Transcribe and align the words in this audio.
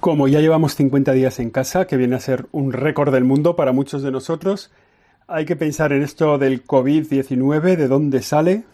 Como 0.00 0.28
ya 0.28 0.40
llevamos 0.40 0.76
50 0.76 1.12
días 1.12 1.38
en 1.40 1.50
casa, 1.50 1.86
que 1.86 1.98
viene 1.98 2.16
a 2.16 2.20
ser 2.20 2.46
un 2.52 2.72
récord 2.72 3.12
del 3.12 3.24
mundo 3.24 3.54
para 3.54 3.72
muchos 3.72 4.02
de 4.02 4.10
nosotros, 4.10 4.70
hay 5.28 5.44
que 5.44 5.56
pensar 5.56 5.92
en 5.92 6.02
esto 6.02 6.38
del 6.38 6.64
COVID-19, 6.64 7.76
de 7.76 7.86
dónde 7.86 8.22
sale 8.22 8.64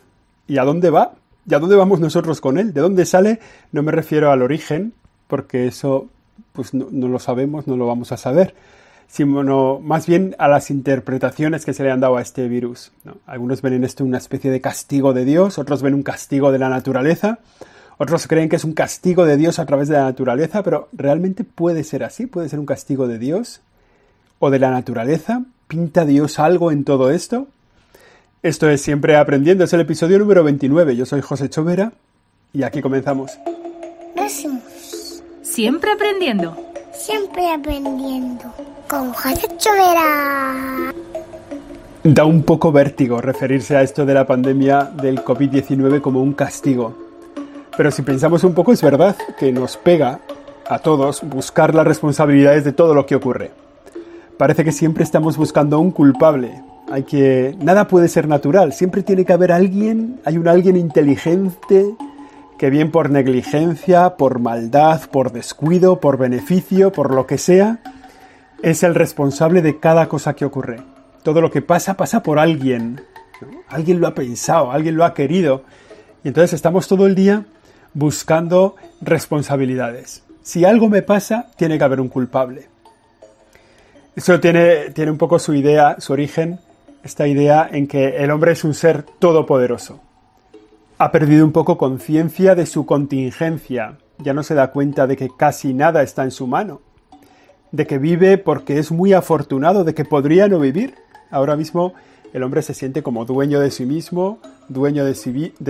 y 0.46 0.58
a 0.58 0.64
dónde 0.64 0.90
va, 0.90 1.14
y 1.48 1.54
a 1.54 1.58
dónde 1.58 1.74
vamos 1.74 1.98
nosotros 1.98 2.40
con 2.40 2.58
él. 2.58 2.72
De 2.72 2.80
dónde 2.80 3.04
sale, 3.04 3.40
no 3.72 3.82
me 3.82 3.90
refiero 3.90 4.30
al 4.30 4.40
origen, 4.40 4.92
porque 5.26 5.66
eso 5.66 6.06
pues 6.52 6.74
no, 6.74 6.86
lo 6.90 7.18
sabemos, 7.18 7.66
no 7.66 7.76
lo 7.76 7.88
vamos 7.88 8.12
a 8.12 8.16
saber, 8.16 8.54
sino 9.08 9.80
más 9.80 10.06
bien 10.06 10.36
a 10.38 10.46
las 10.46 10.70
interpretaciones 10.70 11.64
que 11.64 11.74
se 11.74 11.82
le 11.82 11.90
han 11.90 11.98
dado 11.98 12.18
a 12.18 12.22
este 12.22 12.46
virus. 12.46 12.92
Algunos 13.26 13.62
ven 13.62 13.72
en 13.72 13.82
esto 13.84 14.04
una 14.04 14.18
especie 14.18 14.52
de 14.52 14.60
castigo 14.60 15.12
de 15.12 15.24
Dios, 15.24 15.58
otros 15.58 15.82
ven 15.82 15.94
un 15.94 16.04
castigo 16.04 16.52
de 16.52 16.60
la 16.60 16.68
naturaleza, 16.68 17.40
otros 17.98 18.26
creen 18.26 18.48
que 18.48 18.56
es 18.56 18.64
un 18.64 18.72
castigo 18.72 19.24
de 19.24 19.36
Dios 19.36 19.58
a 19.58 19.66
través 19.66 19.88
de 19.88 19.94
la 19.94 20.04
naturaleza, 20.04 20.62
pero 20.62 20.88
¿realmente 20.92 21.44
puede 21.44 21.82
ser 21.82 22.04
así? 22.04 22.26
¿Puede 22.26 22.48
ser 22.48 22.58
un 22.58 22.66
castigo 22.66 23.08
de 23.08 23.18
Dios 23.18 23.60
o 24.38 24.50
de 24.50 24.58
la 24.58 24.70
naturaleza? 24.70 25.42
¿Pinta 25.66 26.04
Dios 26.04 26.38
algo 26.38 26.70
en 26.70 26.84
todo 26.84 27.10
esto? 27.10 27.46
Esto 28.42 28.68
es 28.68 28.82
Siempre 28.82 29.16
Aprendiendo, 29.16 29.64
es 29.64 29.72
el 29.72 29.80
episodio 29.80 30.18
número 30.18 30.44
29. 30.44 30.94
Yo 30.94 31.06
soy 31.06 31.22
José 31.22 31.48
Chovera 31.48 31.92
y 32.52 32.62
aquí 32.62 32.82
comenzamos. 32.82 33.32
Siempre 35.42 35.90
aprendiendo. 35.92 36.54
Siempre 36.92 37.50
aprendiendo. 37.50 38.44
Con 38.88 39.12
José 39.12 39.48
Chovera. 39.56 40.92
Da 42.04 42.24
un 42.24 42.42
poco 42.42 42.70
vértigo 42.70 43.20
referirse 43.20 43.76
a 43.76 43.82
esto 43.82 44.04
de 44.04 44.14
la 44.14 44.26
pandemia 44.26 44.84
del 44.84 45.24
COVID-19 45.24 46.00
como 46.02 46.20
un 46.20 46.34
castigo. 46.34 47.05
Pero 47.76 47.90
si 47.90 48.02
pensamos 48.02 48.42
un 48.44 48.54
poco, 48.54 48.72
es 48.72 48.82
verdad 48.82 49.16
que 49.38 49.52
nos 49.52 49.76
pega 49.76 50.20
a 50.68 50.78
todos 50.78 51.22
buscar 51.22 51.74
las 51.74 51.86
responsabilidades 51.86 52.64
de 52.64 52.72
todo 52.72 52.94
lo 52.94 53.06
que 53.06 53.14
ocurre. 53.14 53.50
Parece 54.38 54.64
que 54.64 54.72
siempre 54.72 55.04
estamos 55.04 55.36
buscando 55.36 55.78
un 55.78 55.90
culpable. 55.90 56.62
Hay 56.90 57.02
que 57.02 57.56
nada 57.60 57.88
puede 57.88 58.08
ser 58.08 58.28
natural, 58.28 58.72
siempre 58.72 59.02
tiene 59.02 59.24
que 59.24 59.32
haber 59.32 59.52
alguien, 59.52 60.20
hay 60.24 60.38
un 60.38 60.46
alguien 60.46 60.76
inteligente 60.76 61.94
que 62.58 62.70
bien 62.70 62.90
por 62.90 63.10
negligencia, 63.10 64.16
por 64.16 64.38
maldad, 64.38 65.02
por 65.10 65.32
descuido, 65.32 66.00
por 66.00 66.16
beneficio, 66.16 66.92
por 66.92 67.12
lo 67.12 67.26
que 67.26 67.38
sea, 67.38 67.80
es 68.62 68.82
el 68.82 68.94
responsable 68.94 69.62
de 69.62 69.78
cada 69.78 70.08
cosa 70.08 70.34
que 70.34 70.44
ocurre. 70.44 70.78
Todo 71.22 71.40
lo 71.40 71.50
que 71.50 71.60
pasa 71.60 71.94
pasa 71.94 72.22
por 72.22 72.38
alguien. 72.38 73.00
Alguien 73.68 74.00
lo 74.00 74.06
ha 74.06 74.14
pensado, 74.14 74.70
alguien 74.70 74.96
lo 74.96 75.04
ha 75.04 75.12
querido. 75.12 75.64
Y 76.24 76.28
entonces 76.28 76.54
estamos 76.54 76.88
todo 76.88 77.06
el 77.06 77.14
día 77.14 77.44
buscando 77.96 78.76
responsabilidades. 79.00 80.22
Si 80.42 80.66
algo 80.66 80.90
me 80.90 81.00
pasa, 81.00 81.46
tiene 81.56 81.78
que 81.78 81.84
haber 81.84 82.02
un 82.02 82.10
culpable. 82.10 82.68
Eso 84.14 84.38
tiene, 84.38 84.90
tiene 84.90 85.10
un 85.10 85.16
poco 85.16 85.38
su 85.38 85.54
idea, 85.54 85.96
su 85.98 86.12
origen, 86.12 86.60
esta 87.02 87.26
idea 87.26 87.66
en 87.72 87.86
que 87.86 88.18
el 88.18 88.30
hombre 88.30 88.52
es 88.52 88.64
un 88.64 88.74
ser 88.74 89.04
todopoderoso. 89.18 89.98
Ha 90.98 91.10
perdido 91.10 91.46
un 91.46 91.52
poco 91.52 91.78
conciencia 91.78 92.54
de 92.54 92.66
su 92.66 92.84
contingencia, 92.84 93.96
ya 94.18 94.34
no 94.34 94.42
se 94.42 94.54
da 94.54 94.72
cuenta 94.72 95.06
de 95.06 95.16
que 95.16 95.30
casi 95.34 95.72
nada 95.72 96.02
está 96.02 96.24
en 96.24 96.32
su 96.32 96.46
mano, 96.46 96.82
de 97.72 97.86
que 97.86 97.96
vive 97.96 98.36
porque 98.36 98.78
es 98.78 98.92
muy 98.92 99.14
afortunado, 99.14 99.84
de 99.84 99.94
que 99.94 100.04
podría 100.04 100.48
no 100.48 100.60
vivir. 100.60 100.96
Ahora 101.30 101.56
mismo 101.56 101.94
el 102.34 102.42
hombre 102.42 102.60
se 102.60 102.74
siente 102.74 103.02
como 103.02 103.24
dueño 103.24 103.58
de 103.58 103.70
sí 103.70 103.86
mismo, 103.86 104.38
dueño 104.68 105.06
de 105.06 105.14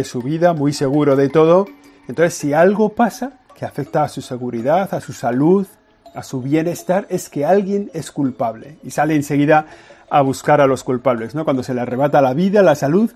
su 0.04 0.22
vida, 0.22 0.54
muy 0.54 0.72
seguro 0.72 1.14
de 1.14 1.28
todo, 1.28 1.66
entonces, 2.08 2.34
si 2.34 2.52
algo 2.52 2.90
pasa 2.90 3.32
que 3.56 3.64
afecta 3.64 4.02
a 4.02 4.08
su 4.08 4.22
seguridad, 4.22 4.92
a 4.94 5.00
su 5.00 5.12
salud, 5.12 5.66
a 6.14 6.22
su 6.22 6.40
bienestar, 6.40 7.06
es 7.10 7.28
que 7.28 7.44
alguien 7.44 7.90
es 7.94 8.10
culpable 8.10 8.78
y 8.82 8.90
sale 8.90 9.14
enseguida 9.14 9.66
a 10.08 10.20
buscar 10.22 10.60
a 10.60 10.66
los 10.66 10.84
culpables, 10.84 11.34
¿no? 11.34 11.44
Cuando 11.44 11.62
se 11.62 11.74
le 11.74 11.80
arrebata 11.80 12.20
la 12.20 12.34
vida, 12.34 12.62
la 12.62 12.74
salud, 12.74 13.10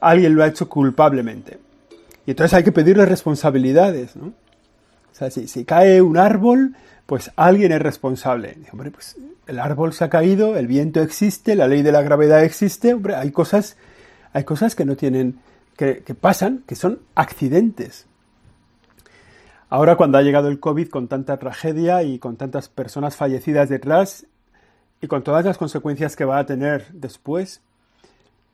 alguien 0.00 0.34
lo 0.34 0.42
ha 0.42 0.46
hecho 0.46 0.68
culpablemente. 0.68 1.58
Y 2.26 2.30
entonces 2.30 2.54
hay 2.54 2.64
que 2.64 2.72
pedirle 2.72 3.06
responsabilidades, 3.06 4.16
¿no? 4.16 4.28
O 4.28 5.14
sea, 5.14 5.30
si, 5.30 5.48
si 5.48 5.64
cae 5.64 6.00
un 6.00 6.16
árbol, 6.16 6.74
pues 7.06 7.30
alguien 7.36 7.72
es 7.72 7.82
responsable. 7.82 8.56
hombre, 8.72 8.90
pues 8.90 9.16
el 9.46 9.58
árbol 9.58 9.92
se 9.92 10.04
ha 10.04 10.10
caído, 10.10 10.56
el 10.56 10.66
viento 10.66 11.02
existe, 11.02 11.56
la 11.56 11.66
ley 11.66 11.82
de 11.82 11.92
la 11.92 12.02
gravedad 12.02 12.44
existe, 12.44 12.94
hombre, 12.94 13.16
hay 13.16 13.32
cosas, 13.32 13.76
hay 14.32 14.44
cosas 14.44 14.74
que 14.74 14.84
no 14.84 14.96
tienen, 14.96 15.40
que, 15.76 16.04
que 16.04 16.14
pasan, 16.14 16.62
que 16.66 16.76
son 16.76 17.00
accidentes. 17.16 18.06
Ahora 19.72 19.94
cuando 19.94 20.18
ha 20.18 20.22
llegado 20.22 20.48
el 20.48 20.58
COVID 20.58 20.88
con 20.88 21.06
tanta 21.06 21.38
tragedia 21.38 22.02
y 22.02 22.18
con 22.18 22.36
tantas 22.36 22.68
personas 22.68 23.14
fallecidas 23.14 23.68
detrás 23.68 24.26
y 25.00 25.06
con 25.06 25.22
todas 25.22 25.44
las 25.44 25.58
consecuencias 25.58 26.16
que 26.16 26.24
va 26.24 26.38
a 26.38 26.44
tener 26.44 26.88
después, 26.92 27.62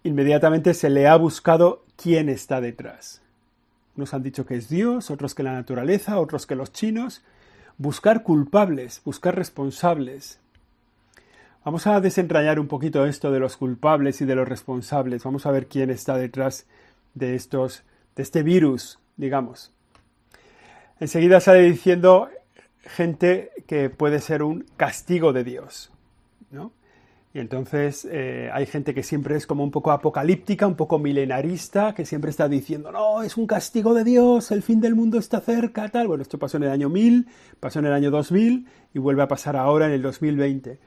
inmediatamente 0.04 0.74
se 0.74 0.90
le 0.90 1.08
ha 1.08 1.16
buscado 1.16 1.82
quién 1.96 2.28
está 2.28 2.60
detrás. 2.60 3.22
Nos 3.94 4.12
han 4.12 4.22
dicho 4.22 4.44
que 4.44 4.56
es 4.56 4.68
Dios, 4.68 5.10
otros 5.10 5.34
que 5.34 5.42
la 5.42 5.54
naturaleza, 5.54 6.20
otros 6.20 6.46
que 6.46 6.54
los 6.54 6.70
chinos. 6.70 7.22
Buscar 7.78 8.22
culpables, 8.22 9.00
buscar 9.02 9.34
responsables. 9.34 10.38
Vamos 11.64 11.86
a 11.86 11.98
desentrañar 12.02 12.60
un 12.60 12.68
poquito 12.68 13.06
esto 13.06 13.30
de 13.30 13.40
los 13.40 13.56
culpables 13.56 14.20
y 14.20 14.26
de 14.26 14.34
los 14.34 14.46
responsables. 14.46 15.24
Vamos 15.24 15.46
a 15.46 15.50
ver 15.50 15.66
quién 15.66 15.88
está 15.88 16.18
detrás 16.18 16.66
de 17.14 17.36
estos, 17.36 17.84
de 18.16 18.22
este 18.22 18.42
virus, 18.42 18.98
digamos 19.16 19.72
enseguida 21.00 21.40
sale 21.40 21.62
diciendo 21.62 22.28
gente 22.82 23.50
que 23.66 23.90
puede 23.90 24.20
ser 24.20 24.42
un 24.42 24.64
castigo 24.76 25.32
de 25.32 25.44
Dios. 25.44 25.90
¿no? 26.50 26.72
Y 27.34 27.38
entonces 27.38 28.08
eh, 28.10 28.48
hay 28.52 28.64
gente 28.64 28.94
que 28.94 29.02
siempre 29.02 29.36
es 29.36 29.46
como 29.46 29.62
un 29.62 29.70
poco 29.70 29.92
apocalíptica, 29.92 30.66
un 30.66 30.76
poco 30.76 30.98
milenarista, 30.98 31.94
que 31.94 32.06
siempre 32.06 32.30
está 32.30 32.48
diciendo, 32.48 32.90
no, 32.90 33.22
es 33.22 33.36
un 33.36 33.46
castigo 33.46 33.92
de 33.92 34.04
Dios, 34.04 34.50
el 34.52 34.62
fin 34.62 34.80
del 34.80 34.94
mundo 34.94 35.18
está 35.18 35.40
cerca, 35.40 35.88
tal. 35.90 36.08
Bueno, 36.08 36.22
esto 36.22 36.38
pasó 36.38 36.56
en 36.56 36.62
el 36.62 36.70
año 36.70 36.88
1000, 36.88 37.26
pasó 37.60 37.80
en 37.80 37.86
el 37.86 37.92
año 37.92 38.10
2000 38.10 38.66
y 38.94 38.98
vuelve 38.98 39.22
a 39.22 39.28
pasar 39.28 39.56
ahora 39.56 39.86
en 39.86 39.92
el 39.92 40.02
2020. 40.02 40.78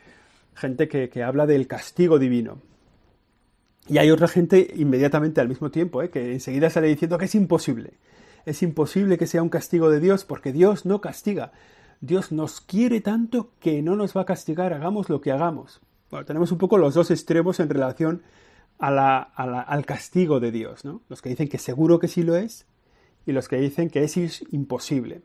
Gente 0.56 0.88
que, 0.88 1.10
que 1.10 1.22
habla 1.22 1.46
del 1.46 1.68
castigo 1.68 2.18
divino. 2.18 2.62
Y 3.88 3.98
hay 3.98 4.10
otra 4.12 4.28
gente 4.28 4.72
inmediatamente 4.76 5.42
al 5.42 5.50
mismo 5.50 5.70
tiempo, 5.72 6.02
¿eh? 6.02 6.10
que 6.10 6.32
enseguida 6.34 6.70
sale 6.70 6.88
diciendo 6.88 7.18
que 7.18 7.26
es 7.26 7.36
imposible 7.36 7.94
es 8.50 8.64
imposible 8.64 9.18
que 9.18 9.28
sea 9.28 9.44
un 9.44 9.50
castigo 9.50 9.90
de 9.90 10.00
Dios 10.00 10.26
porque 10.26 10.52
Dios 10.52 10.86
no 10.86 11.02
castiga. 11.02 11.52
Dios 12.02 12.32
nos 12.32 12.62
quiere 12.62 13.02
tanto 13.02 13.52
que 13.60 13.82
no 13.82 13.96
nos 13.96 14.16
va 14.16 14.22
a 14.22 14.26
castigar, 14.26 14.74
hagamos 14.74 15.10
lo 15.10 15.22
que 15.22 15.32
hagamos. 15.32 15.82
Bueno, 16.10 16.26
tenemos 16.26 16.52
un 16.52 16.58
poco 16.58 16.78
los 16.78 16.94
dos 16.96 17.12
extremos 17.12 17.60
en 17.60 17.70
relación 17.70 18.24
al 18.80 19.86
castigo 19.86 20.40
de 20.40 20.52
Dios, 20.52 20.86
¿no? 20.86 21.02
Los 21.10 21.22
que 21.22 21.30
dicen 21.30 21.48
que 21.48 21.58
seguro 21.58 22.00
que 22.00 22.08
sí 22.08 22.24
lo 22.24 22.36
es 22.36 22.66
y 23.26 23.34
los 23.34 23.48
que 23.48 23.58
dicen 23.58 23.90
que 23.90 24.04
es 24.04 24.44
imposible. 24.52 25.22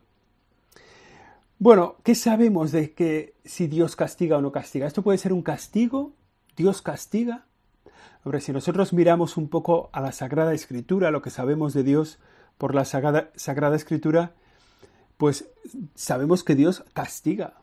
Bueno, 1.59 1.97
¿qué 2.03 2.15
sabemos 2.15 2.73
de 2.73 2.93
que 2.93 3.35
si 3.45 3.69
Dios 3.69 3.97
castiga 3.97 4.37
o 4.37 4.43
no 4.43 4.53
castiga? 4.53 4.87
¿Esto 4.87 5.03
puede 5.03 5.19
ser 5.19 5.33
un 5.33 5.43
castigo? 5.43 6.13
¿Dios 6.57 6.83
castiga? 6.83 7.47
Hombre, 8.25 8.41
si 8.41 8.53
nosotros 8.53 8.93
miramos 8.93 9.37
un 9.37 9.49
poco 9.49 9.89
a 9.93 10.01
la 10.01 10.13
Sagrada 10.13 10.53
Escritura, 10.53 11.11
lo 11.11 11.23
que 11.23 11.31
sabemos 11.31 11.73
de 11.73 11.85
Dios, 11.85 12.19
por 12.59 12.75
la 12.75 12.85
Sagrada, 12.85 13.77
Escritura, 13.77 14.33
pues 15.17 15.49
sabemos 15.95 16.45
que 16.45 16.55
Dios 16.55 16.85
castiga, 16.93 17.55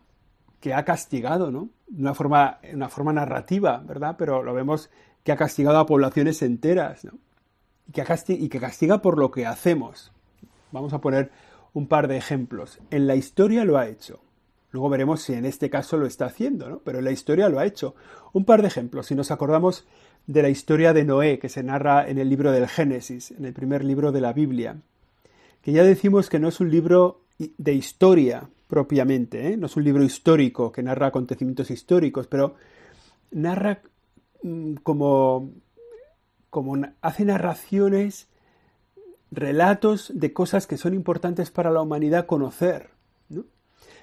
que 0.60 0.74
ha 0.74 0.86
castigado, 0.86 1.52
¿no? 1.52 1.70
Una 1.98 2.14
forma, 2.14 2.60
una 2.74 2.90
forma 2.90 3.14
narrativa, 3.14 3.84
¿verdad? 3.86 4.16
Pero 4.18 4.44
lo 4.44 4.54
vemos 4.54 4.90
que 5.24 5.32
ha 5.32 5.38
castigado 5.38 5.80
a 5.80 5.86
poblaciones 5.86 6.42
enteras, 6.42 7.04
¿no? 7.06 7.14
Y 7.88 7.92
que, 7.94 8.34
y 8.34 8.50
que 8.50 8.60
castiga 8.60 9.02
por 9.02 9.18
lo 9.18 9.32
que 9.32 9.46
hacemos. 9.46 10.12
Vamos 10.72 10.94
a 10.94 11.02
poner 11.02 11.32
un 11.74 11.88
par 11.88 12.08
de 12.08 12.18
ejemplos. 12.18 12.80
En 12.90 13.08
la 13.08 13.16
historia 13.16 13.66
lo 13.66 13.78
ha 13.78 13.88
hecho. 13.88 14.22
Luego 14.72 14.90
veremos 14.90 15.22
si 15.22 15.34
en 15.34 15.46
este 15.46 15.70
caso 15.70 15.98
lo 15.98 16.06
está 16.06 16.26
haciendo, 16.26 16.70
¿no? 16.70 16.80
Pero 16.80 17.00
en 17.00 17.06
la 17.06 17.12
historia 17.12 17.50
lo 17.50 17.60
ha 17.60 17.66
hecho. 17.66 17.96
Un 18.32 18.46
par 18.46 18.62
de 18.62 18.70
ejemplos. 18.70 19.08
Si 19.08 19.16
nos 19.16 19.32
acordamos 19.32 19.86
de 20.28 20.42
la 20.42 20.50
historia 20.50 20.94
de 20.94 21.04
Noé 21.04 21.40
que 21.40 21.50
se 21.50 21.64
narra 21.64 22.08
en 22.08 22.18
el 22.18 22.30
libro 22.30 22.52
del 22.52 22.68
Génesis, 22.68 23.32
en 23.32 23.46
el 23.46 23.54
primer 23.54 23.84
libro 23.84 24.12
de 24.12 24.22
la 24.22 24.34
Biblia, 24.34 24.78
que 25.62 25.72
ya 25.72 25.84
decimos 25.84 26.30
que 26.30 26.40
no 26.40 26.48
es 26.48 26.60
un 26.60 26.72
libro 26.72 27.22
de 27.38 27.74
historia 27.74 28.48
propiamente, 28.68 29.50
¿eh? 29.50 29.58
no 29.58 29.66
es 29.66 29.76
un 29.76 29.84
libro 29.84 30.04
histórico 30.04 30.72
que 30.72 30.84
narra 30.84 31.08
acontecimientos 31.08 31.72
históricos, 31.72 32.28
pero 32.28 32.56
narra 33.32 33.82
mm, 34.44 34.76
como, 34.76 35.52
como 36.50 36.82
hace 37.02 37.26
narraciones, 37.26 38.28
relatos 39.32 40.12
de 40.14 40.34
cosas 40.34 40.68
que 40.68 40.78
son 40.78 40.94
importantes 40.94 41.52
para 41.52 41.72
la 41.72 41.82
humanidad 41.82 42.26
conocer. 42.26 42.90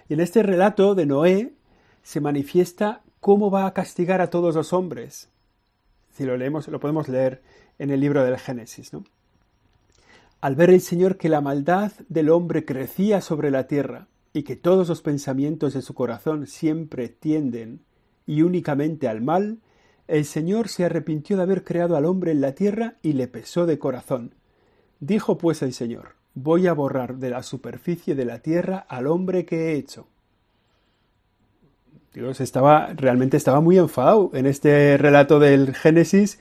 Y 0.08 0.14
en 0.14 0.20
este 0.20 0.42
relato 0.42 0.94
de 0.94 1.06
Noé 1.06 1.52
se 2.02 2.20
manifiesta 2.20 3.02
cómo 3.20 3.50
va 3.50 3.66
a 3.66 3.74
castigar 3.74 4.20
a 4.20 4.30
todos 4.30 4.54
los 4.54 4.72
hombres 4.72 5.28
si 6.18 6.24
lo 6.24 6.36
leemos, 6.36 6.66
lo 6.66 6.80
podemos 6.80 7.08
leer 7.08 7.42
en 7.78 7.90
el 7.90 8.00
libro 8.00 8.24
del 8.24 8.38
Génesis. 8.38 8.90
Al 10.40 10.56
ver 10.56 10.70
el 10.70 10.80
Señor 10.80 11.16
que 11.16 11.28
la 11.28 11.40
maldad 11.40 11.92
del 12.08 12.30
hombre 12.30 12.64
crecía 12.64 13.20
sobre 13.20 13.52
la 13.52 13.68
tierra 13.68 14.08
y 14.32 14.42
que 14.42 14.56
todos 14.56 14.88
los 14.88 15.00
pensamientos 15.00 15.74
de 15.74 15.82
su 15.82 15.94
corazón 15.94 16.48
siempre 16.48 17.08
tienden 17.08 17.82
y 18.26 18.42
únicamente 18.42 19.06
al 19.06 19.20
mal, 19.20 19.60
el 20.08 20.24
Señor 20.24 20.66
se 20.66 20.84
arrepintió 20.84 21.36
de 21.36 21.44
haber 21.44 21.62
creado 21.62 21.96
al 21.96 22.04
hombre 22.04 22.32
en 22.32 22.40
la 22.40 22.52
tierra 22.52 22.96
y 23.00 23.12
le 23.12 23.28
pesó 23.28 23.64
de 23.64 23.78
corazón. 23.78 24.34
Dijo 24.98 25.38
pues 25.38 25.62
el 25.62 25.72
Señor, 25.72 26.16
voy 26.34 26.66
a 26.66 26.72
borrar 26.72 27.18
de 27.18 27.30
la 27.30 27.44
superficie 27.44 28.16
de 28.16 28.24
la 28.24 28.40
tierra 28.40 28.78
al 28.88 29.06
hombre 29.06 29.46
que 29.46 29.68
he 29.68 29.74
hecho. 29.76 30.08
Dios 32.14 32.40
estaba, 32.40 32.88
realmente 32.94 33.36
estaba 33.36 33.60
muy 33.60 33.78
enfadado 33.78 34.30
en 34.34 34.46
este 34.46 34.96
relato 34.96 35.38
del 35.38 35.74
Génesis 35.74 36.38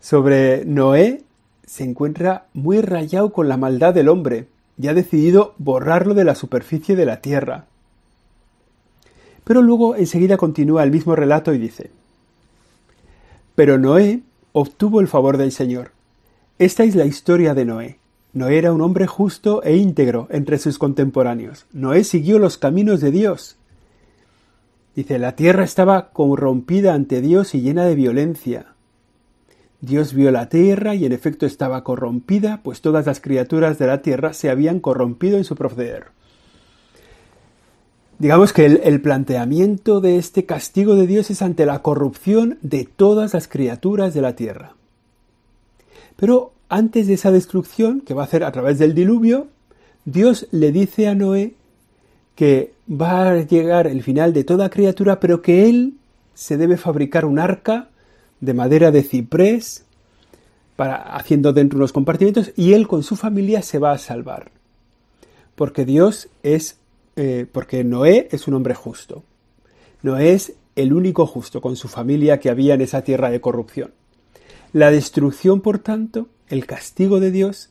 sobre 0.00 0.64
Noé, 0.64 1.22
se 1.66 1.84
encuentra 1.84 2.46
muy 2.52 2.80
rayado 2.80 3.32
con 3.32 3.48
la 3.48 3.56
maldad 3.56 3.94
del 3.94 4.08
hombre 4.08 4.46
y 4.78 4.88
ha 4.88 4.94
decidido 4.94 5.54
borrarlo 5.58 6.14
de 6.14 6.24
la 6.24 6.34
superficie 6.34 6.96
de 6.96 7.06
la 7.06 7.20
tierra. 7.20 7.66
Pero 9.44 9.62
luego 9.62 9.96
enseguida 9.96 10.36
continúa 10.36 10.82
el 10.82 10.90
mismo 10.90 11.16
relato 11.16 11.52
y 11.52 11.58
dice, 11.58 11.90
Pero 13.54 13.78
Noé 13.78 14.20
obtuvo 14.52 15.00
el 15.00 15.08
favor 15.08 15.36
del 15.36 15.52
Señor. 15.52 15.92
Esta 16.58 16.84
es 16.84 16.94
la 16.94 17.06
historia 17.06 17.54
de 17.54 17.64
Noé. 17.64 17.98
Noé 18.32 18.58
era 18.58 18.72
un 18.72 18.80
hombre 18.80 19.06
justo 19.06 19.62
e 19.62 19.76
íntegro 19.76 20.28
entre 20.30 20.58
sus 20.58 20.78
contemporáneos. 20.78 21.66
Noé 21.72 22.04
siguió 22.04 22.38
los 22.38 22.56
caminos 22.56 23.00
de 23.00 23.10
Dios. 23.10 23.56
Dice, 24.94 25.18
la 25.18 25.36
tierra 25.36 25.64
estaba 25.64 26.10
corrompida 26.10 26.94
ante 26.94 27.20
Dios 27.20 27.54
y 27.54 27.62
llena 27.62 27.84
de 27.86 27.94
violencia. 27.94 28.66
Dios 29.80 30.14
vio 30.14 30.30
la 30.30 30.48
tierra 30.48 30.94
y 30.94 31.04
en 31.04 31.12
efecto 31.12 31.44
estaba 31.44 31.82
corrompida, 31.82 32.60
pues 32.62 32.82
todas 32.82 33.06
las 33.06 33.20
criaturas 33.20 33.78
de 33.78 33.86
la 33.86 34.02
tierra 34.02 34.32
se 34.32 34.50
habían 34.50 34.80
corrompido 34.80 35.38
en 35.38 35.44
su 35.44 35.56
proceder. 35.56 36.06
Digamos 38.18 38.52
que 38.52 38.66
el, 38.66 39.00
planteamiento 39.00 40.00
de 40.00 40.16
este 40.16 40.46
castigo 40.46 40.94
de 40.94 41.08
Dios 41.08 41.30
es 41.32 41.42
ante 41.42 41.66
la 41.66 41.82
corrupción 41.82 42.58
de 42.62 42.84
todas 42.84 43.34
las 43.34 43.48
criaturas 43.48 44.14
de 44.14 44.20
la 44.20 44.36
tierra. 44.36 44.76
Pero 46.14 46.52
antes 46.68 47.08
de 47.08 47.14
esa 47.14 47.32
destrucción, 47.32 48.00
que 48.00 48.14
va 48.14 48.22
a 48.22 48.26
hacer 48.26 48.44
a 48.44 48.52
través 48.52 48.78
del 48.78 48.94
diluvio, 48.94 49.48
Dios 50.04 50.46
le 50.52 50.70
dice 50.70 51.08
a 51.08 51.16
Noé 51.16 51.54
que 52.34 52.72
va 52.90 53.30
a 53.30 53.42
llegar 53.42 53.86
el 53.86 54.02
final 54.02 54.32
de 54.32 54.44
toda 54.44 54.70
criatura, 54.70 55.20
pero 55.20 55.42
que 55.42 55.68
él 55.68 55.94
se 56.34 56.56
debe 56.56 56.76
fabricar 56.76 57.24
un 57.24 57.38
arca 57.38 57.88
de 58.40 58.54
madera 58.54 58.90
de 58.90 59.02
ciprés, 59.02 59.84
para, 60.76 60.96
haciendo 60.96 61.52
dentro 61.52 61.78
unos 61.78 61.92
compartimentos, 61.92 62.52
y 62.56 62.72
él 62.72 62.88
con 62.88 63.02
su 63.02 63.16
familia 63.16 63.62
se 63.62 63.78
va 63.78 63.92
a 63.92 63.98
salvar. 63.98 64.50
Porque 65.54 65.84
Dios 65.84 66.28
es, 66.42 66.78
eh, 67.16 67.46
porque 67.50 67.84
Noé 67.84 68.28
es 68.32 68.48
un 68.48 68.54
hombre 68.54 68.74
justo. 68.74 69.22
Noé 70.02 70.32
es 70.32 70.54
el 70.74 70.92
único 70.92 71.26
justo 71.26 71.60
con 71.60 71.76
su 71.76 71.88
familia 71.88 72.40
que 72.40 72.50
había 72.50 72.74
en 72.74 72.80
esa 72.80 73.02
tierra 73.02 73.30
de 73.30 73.40
corrupción. 73.40 73.92
La 74.72 74.90
destrucción, 74.90 75.60
por 75.60 75.78
tanto, 75.78 76.28
el 76.48 76.66
castigo 76.66 77.20
de 77.20 77.30
Dios, 77.30 77.70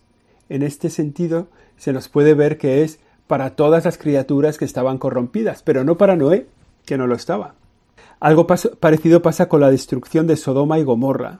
en 0.50 0.62
este 0.62 0.90
sentido, 0.90 1.48
se 1.78 1.94
nos 1.94 2.10
puede 2.10 2.36
ver 2.36 2.57
que 2.57 2.84
es 2.84 3.00
para 3.31 3.51
todas 3.51 3.86
las 3.86 3.98
criaturas 3.98 4.57
que 4.57 4.66
estaban 4.66 4.98
corrompidas, 4.98 5.63
pero 5.63 5.86
no 5.86 5.98
para 5.98 6.18
Noé, 6.18 6.48
que 6.86 6.98
no 6.98 7.07
lo 7.07 7.16
estaba. 7.16 7.56
Algo 8.19 8.45
parecido 8.45 9.22
pasa 9.22 9.48
con 9.48 9.62
la 9.62 9.72
destrucción 9.72 10.28
de 10.28 10.36
Sodoma 10.36 10.80
y 10.80 10.83
Gomorra. 10.83 11.39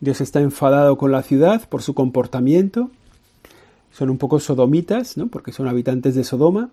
Dios 0.00 0.20
está 0.20 0.40
enfadado 0.40 0.98
con 0.98 1.12
la 1.12 1.22
ciudad 1.22 1.68
por 1.68 1.82
su 1.82 1.94
comportamiento. 1.94 2.90
Son 3.92 4.10
un 4.10 4.18
poco 4.18 4.40
sodomitas, 4.40 5.16
¿no? 5.16 5.28
porque 5.28 5.52
son 5.52 5.68
habitantes 5.68 6.16
de 6.16 6.24
Sodoma, 6.24 6.70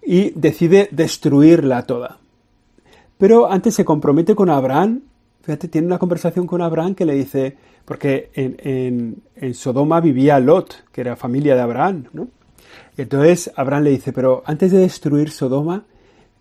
y 0.00 0.30
decide 0.36 0.88
destruirla 0.92 1.82
toda. 1.82 2.18
Pero 3.18 3.50
antes 3.50 3.74
se 3.74 3.84
compromete 3.84 4.36
con 4.36 4.48
Abraham. 4.48 5.00
Fíjate, 5.42 5.66
tiene 5.66 5.88
una 5.88 5.98
conversación 5.98 6.46
con 6.46 6.62
Abraham 6.62 6.94
que 6.94 7.04
le 7.04 7.14
dice, 7.14 7.56
porque 7.84 8.30
en, 8.34 9.16
en 9.34 9.54
Sodoma 9.54 10.00
vivía 10.00 10.38
Lot, 10.38 10.84
que 10.92 11.00
era 11.00 11.16
familia 11.16 11.56
de 11.56 11.62
Abraham, 11.62 12.04
¿no? 12.12 12.28
Entonces 12.96 13.50
Abraham 13.56 13.84
le 13.84 13.90
dice, 13.90 14.12
pero 14.12 14.42
antes 14.46 14.72
de 14.72 14.78
destruir 14.78 15.30
Sodoma, 15.30 15.84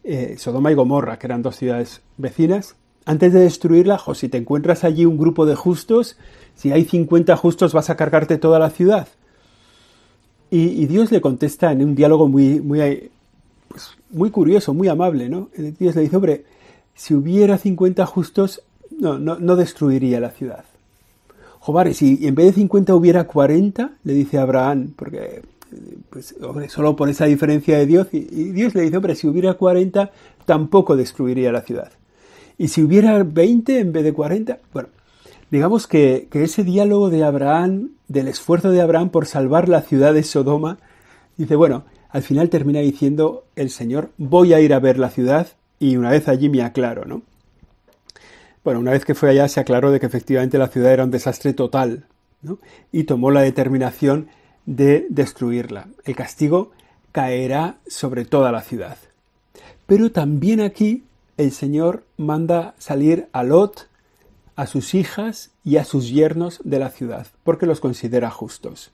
eh, 0.03 0.35
Sodoma 0.38 0.71
y 0.71 0.75
Gomorra, 0.75 1.19
que 1.19 1.27
eran 1.27 1.41
dos 1.41 1.56
ciudades 1.56 2.01
vecinas, 2.18 2.75
antes 3.06 3.31
de 3.31 3.39
destruirla, 3.39 4.01
si 4.15 4.27
te 4.27 4.38
encuentras 4.38 4.83
allí 4.83 5.06
un 5.06 5.18
grupo 5.18 5.45
de 5.45 5.56
justos, 5.56 6.18
si 6.56 6.71
hay 6.71 6.83
50 6.83 7.38
justos 7.38 7.74
vas 7.74 7.89
a 7.89 7.95
cargarte 7.95 8.38
toda 8.38 8.59
la 8.59 8.69
ciudad. 8.69 9.07
Y, 10.50 10.85
Dios 10.85 11.12
le 11.12 11.19
contesta 11.19 11.71
en 11.71 11.83
un 11.83 11.95
diálogo 11.95 12.27
muy, 12.27 12.62
muy, 12.62 13.12
pues, 13.68 13.91
muy 14.12 14.31
curioso, 14.31 14.73
muy 14.73 14.88
amable, 14.88 15.27
¿no? 15.27 15.50
Dios 15.57 15.95
le 15.95 16.01
dice, 16.03 16.15
hombre, 16.15 16.45
si 16.95 17.13
hubiera 17.13 17.57
50 17.57 18.06
justos, 18.06 18.62
no, 18.97 19.19
no, 19.19 19.38
no 19.39 19.56
destruiría 19.56 20.21
la 20.21 20.31
ciudad. 20.31 20.63
Joder, 21.59 21.94
si 21.94 22.25
en 22.25 22.35
vez 22.35 22.47
de 22.47 22.53
50 22.62 22.95
hubiera 22.95 23.25
40, 23.25 23.91
le 24.03 24.13
dice 24.13 24.38
Abraham, 24.38 24.94
porque 24.95 25.41
pues, 26.10 26.36
solo 26.69 26.96
por 26.96 27.10
esa 27.10 27.25
diferencia 27.25 27.78
de 27.78 27.86
Dios, 27.86 28.08
y, 28.12 28.19
Dios 28.52 28.75
le 28.75 28.84
dice, 28.84 28.98
hombre, 28.98 29.16
si 29.16 29.28
hubiera 29.28 29.54
40, 29.56 30.12
tampoco 30.46 30.96
destruiría 30.96 31.52
la 31.52 31.62
ciudad. 31.62 31.92
Y 32.58 32.69
si 32.69 32.81
hubiera 32.81 33.24
20 33.24 33.80
en 33.80 33.92
vez 33.92 34.04
de 34.04 34.14
40, 34.14 34.60
bueno, 34.74 34.90
digamos 35.52 35.88
que, 35.88 36.28
que 36.31 36.44
ese 36.44 36.64
diálogo 36.64 37.10
de 37.10 37.24
Abraham, 37.24 37.92
del 38.08 38.28
esfuerzo 38.28 38.72
de 38.72 38.81
Abraham 38.81 39.10
por 39.10 39.25
salvar 39.25 39.69
la 39.69 39.81
ciudad 39.81 40.14
de 40.14 40.24
Sodoma, 40.24 40.80
dice, 41.38 41.56
bueno, 41.56 41.86
al 42.10 42.24
final 42.24 42.50
termina 42.50 42.80
diciendo 42.80 43.46
el 43.56 43.69
Señor, 43.69 44.12
voy 44.18 44.54
a 44.54 44.60
ir 44.60 44.74
a 44.74 44.80
ver 44.80 44.98
la 44.98 45.10
ciudad 45.10 45.48
y 45.80 45.98
una 45.98 46.10
vez 46.10 46.28
allí 46.28 46.50
me 46.50 46.64
aclaro, 46.64 47.06
¿no? 47.06 47.22
Bueno, 48.64 48.80
una 48.80 48.92
vez 48.92 49.06
que 49.06 49.16
fue 49.16 49.30
allá 49.30 49.48
se 49.48 49.60
aclaró 49.60 49.92
de 49.92 50.00
que 50.00 50.08
efectivamente 50.08 50.58
la 50.58 50.68
ciudad 50.68 50.92
era 50.92 51.04
un 51.04 51.12
desastre 51.12 51.54
total, 51.54 52.06
¿no? 52.42 52.60
Y 52.92 53.04
tomó 53.04 53.31
la 53.31 53.42
determinación 53.42 54.28
de 54.68 55.08
destruirla. 55.10 55.88
El 56.04 56.16
castigo 56.16 56.72
caerá 57.12 57.78
sobre 57.88 58.25
toda 58.25 58.52
la 58.52 58.62
ciudad. 58.62 58.98
Pero 59.88 60.12
también 60.12 60.62
aquí 60.62 61.06
el 61.38 61.52
Señor 61.52 62.04
manda 62.18 62.75
salir 62.78 63.30
a 63.31 63.44
Lot, 63.44 63.88
a 64.56 64.68
sus 64.68 64.94
hijas 64.94 65.52
y 65.64 65.78
a 65.78 65.86
sus 65.86 66.10
yernos 66.10 66.60
de 66.64 66.80
la 66.80 66.90
ciudad, 66.90 67.28
porque 67.44 67.66
los 67.66 67.80
considera 67.80 68.30
justos. 68.30 68.92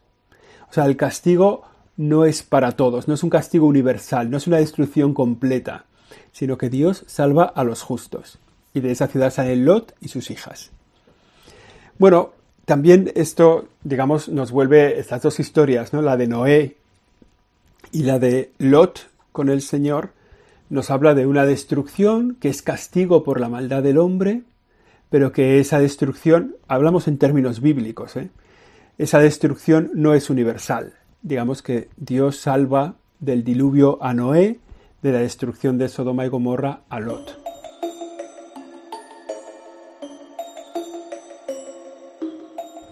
O 0.69 0.73
sea, 0.73 0.85
el 0.85 0.95
castigo 0.95 1.63
no 1.97 2.25
es 2.25 2.43
para 2.43 2.73
todos, 2.73 3.07
no 3.07 3.13
es 3.13 3.23
un 3.23 3.29
castigo 3.29 3.65
universal, 3.65 4.29
no 4.29 4.37
es 4.37 4.47
una 4.47 4.57
destrucción 4.57 5.13
completa, 5.13 5.85
sino 6.31 6.57
que 6.57 6.69
Dios 6.69 7.03
salva 7.07 7.45
a 7.45 7.63
los 7.63 7.81
justos. 7.81 8.39
Y 8.73 8.81
de 8.81 8.91
esa 8.91 9.07
ciudad 9.07 9.31
salen 9.31 9.65
Lot 9.65 9.95
y 10.01 10.09
sus 10.09 10.29
hijas. 10.31 10.71
Bueno, 11.97 12.33
también 12.65 13.11
esto, 13.15 13.67
digamos, 13.83 14.29
nos 14.29 14.51
vuelve 14.51 14.99
estas 14.99 15.21
dos 15.21 15.39
historias, 15.39 15.93
¿no? 15.93 16.01
La 16.01 16.17
de 16.17 16.27
Noé 16.27 16.77
y 17.91 18.03
la 18.03 18.19
de 18.19 18.51
Lot 18.57 19.07
con 19.31 19.49
el 19.49 19.61
Señor, 19.61 20.11
nos 20.69 20.89
habla 20.89 21.13
de 21.13 21.27
una 21.27 21.45
destrucción 21.45 22.37
que 22.39 22.49
es 22.49 22.61
castigo 22.61 23.23
por 23.23 23.39
la 23.39 23.49
maldad 23.49 23.83
del 23.83 23.97
hombre, 23.97 24.43
pero 25.09 25.31
que 25.31 25.59
esa 25.59 25.79
destrucción, 25.79 26.55
hablamos 26.67 27.07
en 27.07 27.17
términos 27.17 27.59
bíblicos, 27.59 28.15
¿eh? 28.15 28.29
esa 28.97 29.19
destrucción 29.19 29.91
no 29.93 30.13
es 30.13 30.29
universal. 30.29 30.93
Digamos 31.21 31.61
que 31.61 31.89
Dios 31.97 32.37
salva 32.37 32.95
del 33.19 33.43
diluvio 33.43 34.01
a 34.01 34.13
Noé, 34.13 34.59
de 35.01 35.11
la 35.11 35.19
destrucción 35.19 35.77
de 35.77 35.89
Sodoma 35.89 36.25
y 36.25 36.29
Gomorra 36.29 36.81
a 36.89 36.99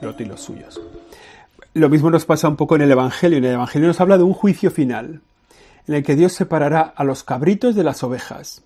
Y 0.02 0.26
los 0.26 0.42
suyos. 0.42 0.82
Lo 1.74 1.88
mismo 1.88 2.10
nos 2.10 2.26
pasa 2.26 2.50
un 2.50 2.56
poco 2.56 2.76
en 2.76 2.82
el 2.82 2.92
Evangelio. 2.92 3.38
En 3.38 3.46
el 3.46 3.54
Evangelio 3.54 3.88
nos 3.88 4.02
habla 4.02 4.18
de 4.18 4.24
un 4.24 4.34
juicio 4.34 4.72
final, 4.72 5.22
en 5.88 5.96
el 5.96 6.04
que 6.04 6.16
Dios 6.16 6.34
separará 6.34 6.82
a 6.82 7.04
los 7.04 7.24
cabritos 7.24 7.76
de 7.76 7.84
las 7.84 8.04
ovejas, 8.04 8.64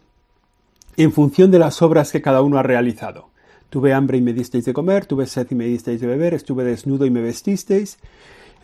en 0.98 1.12
función 1.12 1.52
de 1.52 1.60
las 1.60 1.82
obras 1.82 2.12
que 2.12 2.22
cada 2.22 2.42
uno 2.42 2.58
ha 2.58 2.64
realizado. 2.64 3.30
Tuve 3.70 3.94
hambre 3.94 4.18
y 4.18 4.22
me 4.22 4.34
disteis 4.34 4.66
de 4.66 4.74
comer, 4.74 5.06
tuve 5.06 5.28
sed 5.28 5.48
y 5.52 5.56
me 5.56 5.66
disteis 5.66 6.02
de 6.02 6.08
beber, 6.08 6.34
estuve 6.34 6.64
desnudo 6.64 7.06
y 7.06 7.12
me 7.12 7.22
vestisteis. 7.22 7.98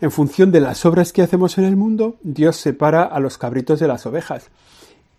En 0.00 0.10
función 0.10 0.50
de 0.50 0.60
las 0.60 0.84
obras 0.84 1.12
que 1.12 1.22
hacemos 1.22 1.58
en 1.58 1.64
el 1.64 1.76
mundo, 1.76 2.16
Dios 2.22 2.56
separa 2.56 3.02
a 3.04 3.20
los 3.20 3.38
cabritos 3.38 3.78
de 3.78 3.88
las 3.88 4.06
ovejas 4.06 4.48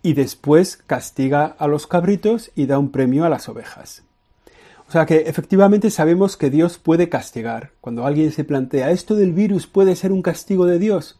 y 0.02 0.12
después 0.12 0.76
castiga 0.76 1.56
a 1.58 1.66
los 1.66 1.86
cabritos 1.86 2.50
y 2.54 2.66
da 2.66 2.78
un 2.78 2.90
premio 2.90 3.24
a 3.24 3.30
las 3.30 3.48
ovejas. 3.48 4.03
O 4.88 4.92
sea 4.92 5.06
que 5.06 5.24
efectivamente 5.26 5.90
sabemos 5.90 6.36
que 6.36 6.50
Dios 6.50 6.78
puede 6.78 7.08
castigar. 7.08 7.72
Cuando 7.80 8.06
alguien 8.06 8.32
se 8.32 8.44
plantea 8.44 8.90
esto 8.90 9.16
del 9.16 9.32
virus 9.32 9.66
puede 9.66 9.96
ser 9.96 10.12
un 10.12 10.22
castigo 10.22 10.66
de 10.66 10.78
Dios, 10.78 11.18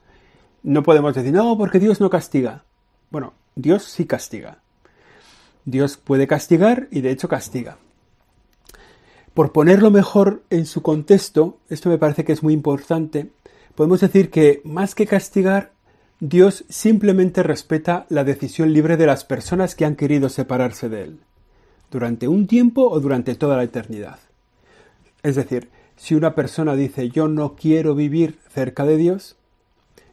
no 0.63 0.83
podemos 0.83 1.15
decir, 1.15 1.33
no, 1.33 1.57
porque 1.59 1.79
Dios 1.79 2.01
no 2.01 2.11
castiga. 2.11 2.65
Bueno, 3.11 3.35
Dios 3.55 3.85
sí 3.85 4.07
castiga. 4.07 4.59
Dios 5.65 5.97
puede 5.97 6.27
castigar 6.27 6.89
y 6.91 7.01
de 7.01 7.11
hecho 7.11 7.29
castiga. 7.29 7.79
Por 9.35 9.53
ponerlo 9.53 9.91
mejor 9.91 10.43
en 10.51 10.67
su 10.67 10.83
contexto, 10.83 11.59
esto 11.69 11.89
me 11.89 11.99
parece 11.99 12.25
que 12.25 12.33
es 12.33 12.43
muy 12.43 12.55
importante, 12.55 13.31
podemos 13.75 14.01
decir 14.01 14.31
que 14.31 14.61
más 14.65 14.95
que 14.95 15.07
castigar, 15.07 15.73
Dios 16.21 16.65
simplemente 16.69 17.43
respeta 17.43 18.07
la 18.09 18.25
decisión 18.25 18.73
libre 18.73 18.97
de 18.97 19.07
las 19.07 19.25
personas 19.25 19.75
que 19.75 19.85
han 19.85 19.97
querido 19.97 20.29
separarse 20.29 20.89
de 20.89 21.03
Él, 21.03 21.21
durante 21.95 22.27
un 22.27 22.49
tiempo 22.49 22.91
o 22.91 22.99
durante 22.99 23.37
toda 23.37 23.57
la 23.57 23.63
eternidad. 23.63 24.19
Es 25.23 25.37
decir, 25.37 25.69
si 25.97 26.17
una 26.17 26.35
persona 26.35 26.75
dice 26.75 27.09
yo 27.09 27.29
no 27.29 27.55
quiero 27.55 27.95
vivir 27.95 28.41
cerca 28.53 28.85
de 28.85 28.97
Dios, 28.97 29.37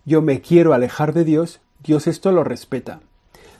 yo 0.06 0.22
me 0.22 0.42
quiero 0.42 0.74
alejar 0.74 1.12
de 1.12 1.24
Dios, 1.24 1.60
Dios 1.84 2.06
esto 2.06 2.32
lo 2.32 2.44
respeta. 2.44 3.02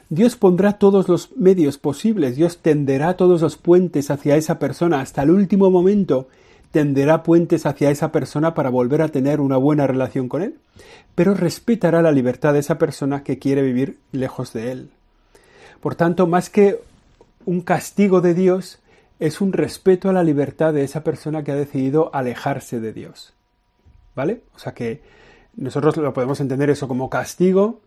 Dios 0.08 0.36
pondrá 0.36 0.74
todos 0.74 1.08
los 1.08 1.36
medios 1.36 1.78
posibles, 1.78 2.36
Dios 2.36 2.58
tenderá 2.58 3.16
todos 3.16 3.42
los 3.42 3.56
puentes 3.56 4.08
hacia 4.12 4.36
esa 4.36 4.60
persona 4.60 5.00
hasta 5.00 5.24
el 5.24 5.30
último 5.30 5.70
momento, 5.70 6.28
tenderá 6.70 7.24
puentes 7.24 7.66
hacia 7.66 7.90
esa 7.90 8.12
persona 8.12 8.54
para 8.54 8.70
volver 8.70 9.02
a 9.02 9.08
tener 9.08 9.40
una 9.40 9.56
buena 9.56 9.88
relación 9.88 10.28
con 10.28 10.42
Él, 10.42 10.58
pero 11.16 11.34
respetará 11.34 12.02
la 12.02 12.12
libertad 12.12 12.52
de 12.52 12.60
esa 12.60 12.78
persona 12.78 13.24
que 13.24 13.40
quiere 13.40 13.62
vivir 13.62 13.98
lejos 14.12 14.52
de 14.52 14.70
Él. 14.70 14.90
Por 15.80 15.96
tanto, 15.96 16.28
más 16.28 16.50
que 16.50 16.78
un 17.46 17.60
castigo 17.60 18.20
de 18.20 18.34
Dios, 18.34 18.80
es 19.18 19.40
un 19.40 19.52
respeto 19.52 20.08
a 20.08 20.12
la 20.12 20.24
libertad 20.24 20.72
de 20.72 20.84
esa 20.84 21.04
persona 21.04 21.44
que 21.44 21.52
ha 21.52 21.56
decidido 21.56 22.14
alejarse 22.14 22.80
de 22.80 22.92
Dios. 22.92 23.34
¿Vale? 24.14 24.42
O 24.54 24.58
sea 24.58 24.74
que 24.74 25.02
nosotros 25.56 25.96
lo 25.96 26.12
podemos 26.12 26.40
entender 26.40 26.70
eso 26.70 26.88
como 26.88 27.10
castigo, 27.10 27.80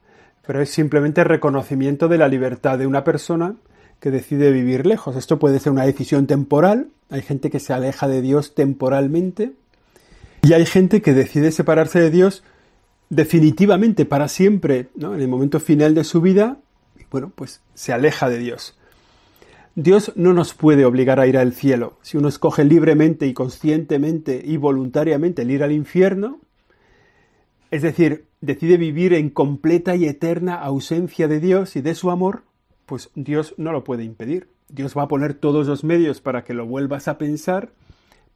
pero 0.46 0.62
es 0.62 0.70
simplemente 0.70 1.24
reconocimiento 1.24 2.08
de 2.08 2.18
la 2.18 2.28
libertad 2.28 2.78
de 2.78 2.88
una 2.88 3.04
persona 3.04 3.56
que 4.00 4.12
decide 4.12 4.52
vivir 4.52 4.86
lejos. 4.86 5.16
Esto 5.16 5.40
puede 5.40 5.60
ser 5.60 5.72
una 5.72 5.86
decisión 5.86 6.28
temporal, 6.28 6.90
hay 7.10 7.22
gente 7.22 7.50
que 7.50 7.60
se 7.60 7.74
aleja 7.74 8.08
de 8.08 8.22
Dios 8.22 8.56
temporalmente, 8.56 9.54
y 10.42 10.54
hay 10.54 10.66
gente 10.66 11.02
que 11.02 11.14
decide 11.14 11.52
separarse 11.52 12.00
de 12.00 12.12
Dios 12.12 12.44
definitivamente, 13.10 14.06
para 14.06 14.28
siempre, 14.28 14.90
¿no? 14.96 15.16
en 15.16 15.22
el 15.22 15.28
momento 15.28 15.60
final 15.60 15.96
de 15.96 16.04
su 16.04 16.22
vida, 16.22 16.58
bueno, 17.10 17.32
pues 17.34 17.62
se 17.74 17.94
aleja 17.94 18.30
de 18.30 18.38
Dios. 18.38 18.78
Dios 19.78 20.14
no 20.16 20.32
nos 20.34 20.54
puede 20.54 20.86
obligar 20.86 21.20
a 21.20 21.28
ir 21.28 21.38
al 21.38 21.52
cielo. 21.52 21.98
Si 22.02 22.16
uno 22.16 22.30
escoge 22.30 22.64
libremente 22.64 23.28
y 23.28 23.34
conscientemente 23.34 24.42
y 24.44 24.56
voluntariamente 24.56 25.42
el 25.42 25.52
ir 25.52 25.64
al 25.64 25.74
infierno, 25.74 26.40
es 27.72 27.82
decir, 27.82 28.26
decide 28.40 28.78
vivir 28.78 29.14
en 29.14 29.30
completa 29.30 29.98
y 29.98 30.06
eterna 30.06 30.56
ausencia 30.56 31.28
de 31.28 31.42
Dios 31.42 31.76
y 31.76 31.82
de 31.82 31.94
su 31.94 32.10
amor, 32.10 32.44
pues 32.86 33.10
Dios 33.16 33.54
no 33.58 33.74
lo 33.74 33.84
puede 33.84 34.06
impedir. 34.06 34.48
Dios 34.70 34.96
va 34.98 35.04
a 35.04 35.08
poner 35.10 35.34
todos 35.34 35.68
los 35.68 35.84
medios 35.84 36.22
para 36.22 36.46
que 36.46 36.54
lo 36.54 36.66
vuelvas 36.66 37.10
a 37.10 37.18
pensar, 37.18 37.74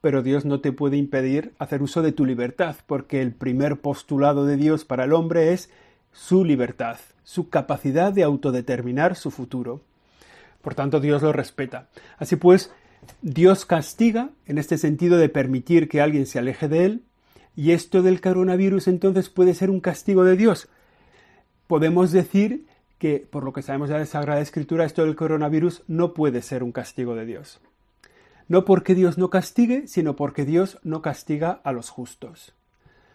pero 0.02 0.22
Dios 0.22 0.44
no 0.44 0.60
te 0.60 0.72
puede 0.72 0.98
impedir 0.98 1.54
hacer 1.58 1.82
uso 1.82 2.02
de 2.02 2.12
tu 2.12 2.26
libertad, 2.26 2.76
porque 2.86 3.22
el 3.22 3.32
primer 3.32 3.80
postulado 3.80 4.44
de 4.44 4.58
Dios 4.58 4.84
para 4.84 5.04
el 5.04 5.14
hombre 5.14 5.54
es 5.54 5.70
su 6.12 6.44
libertad, 6.44 6.98
su 7.24 7.48
capacidad 7.48 8.12
de 8.12 8.24
autodeterminar 8.24 9.16
su 9.16 9.30
futuro. 9.30 9.80
Por 10.62 10.74
tanto, 10.74 11.00
Dios 11.00 11.22
lo 11.22 11.32
respeta. 11.32 11.88
Así 12.18 12.36
pues, 12.36 12.72
Dios 13.22 13.64
castiga 13.64 14.30
en 14.46 14.58
este 14.58 14.78
sentido 14.78 15.18
de 15.18 15.28
permitir 15.28 15.88
que 15.88 16.00
alguien 16.00 16.26
se 16.26 16.38
aleje 16.38 16.68
de 16.68 16.84
él, 16.84 17.04
y 17.56 17.72
esto 17.72 18.02
del 18.02 18.20
coronavirus 18.20 18.88
entonces 18.88 19.28
puede 19.28 19.54
ser 19.54 19.70
un 19.70 19.80
castigo 19.80 20.24
de 20.24 20.36
Dios. 20.36 20.68
Podemos 21.66 22.12
decir 22.12 22.66
que, 22.98 23.26
por 23.30 23.44
lo 23.44 23.52
que 23.52 23.62
sabemos 23.62 23.88
de 23.88 23.98
la 23.98 24.06
Sagrada 24.06 24.40
Escritura, 24.40 24.84
esto 24.84 25.04
del 25.04 25.16
coronavirus 25.16 25.82
no 25.88 26.14
puede 26.14 26.42
ser 26.42 26.62
un 26.62 26.72
castigo 26.72 27.14
de 27.14 27.26
Dios. 27.26 27.60
No 28.48 28.64
porque 28.64 28.94
Dios 28.94 29.16
no 29.16 29.30
castigue, 29.30 29.86
sino 29.86 30.16
porque 30.16 30.44
Dios 30.44 30.78
no 30.82 31.02
castiga 31.02 31.60
a 31.64 31.72
los 31.72 31.88
justos. 31.88 32.54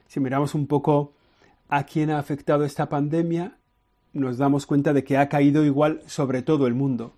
Si 0.07 0.19
miramos 0.19 0.55
un 0.55 0.67
poco 0.67 1.13
a 1.67 1.85
quién 1.85 2.09
ha 2.09 2.19
afectado 2.19 2.63
esta 2.63 2.87
pandemia, 2.89 3.57
nos 4.13 4.37
damos 4.37 4.65
cuenta 4.65 4.93
de 4.93 5.03
que 5.03 5.17
ha 5.17 5.27
caído 5.27 5.65
igual 5.65 6.01
sobre 6.07 6.41
todo 6.41 6.67
el 6.67 6.73
mundo. 6.73 7.13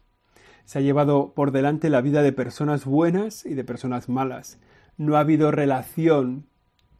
Se 0.68 0.78
ha 0.78 0.82
llevado 0.84 1.34
por 1.34 1.52
delante 1.52 1.90
la 1.90 2.02
vida 2.02 2.22
de 2.22 2.32
personas 2.32 2.86
buenas 2.86 3.44
y 3.48 3.56
de 3.56 3.64
personas 3.64 4.08
malas. 4.08 4.60
No 4.98 5.18
ha 5.18 5.22
habido 5.22 5.50
relación 5.50 6.46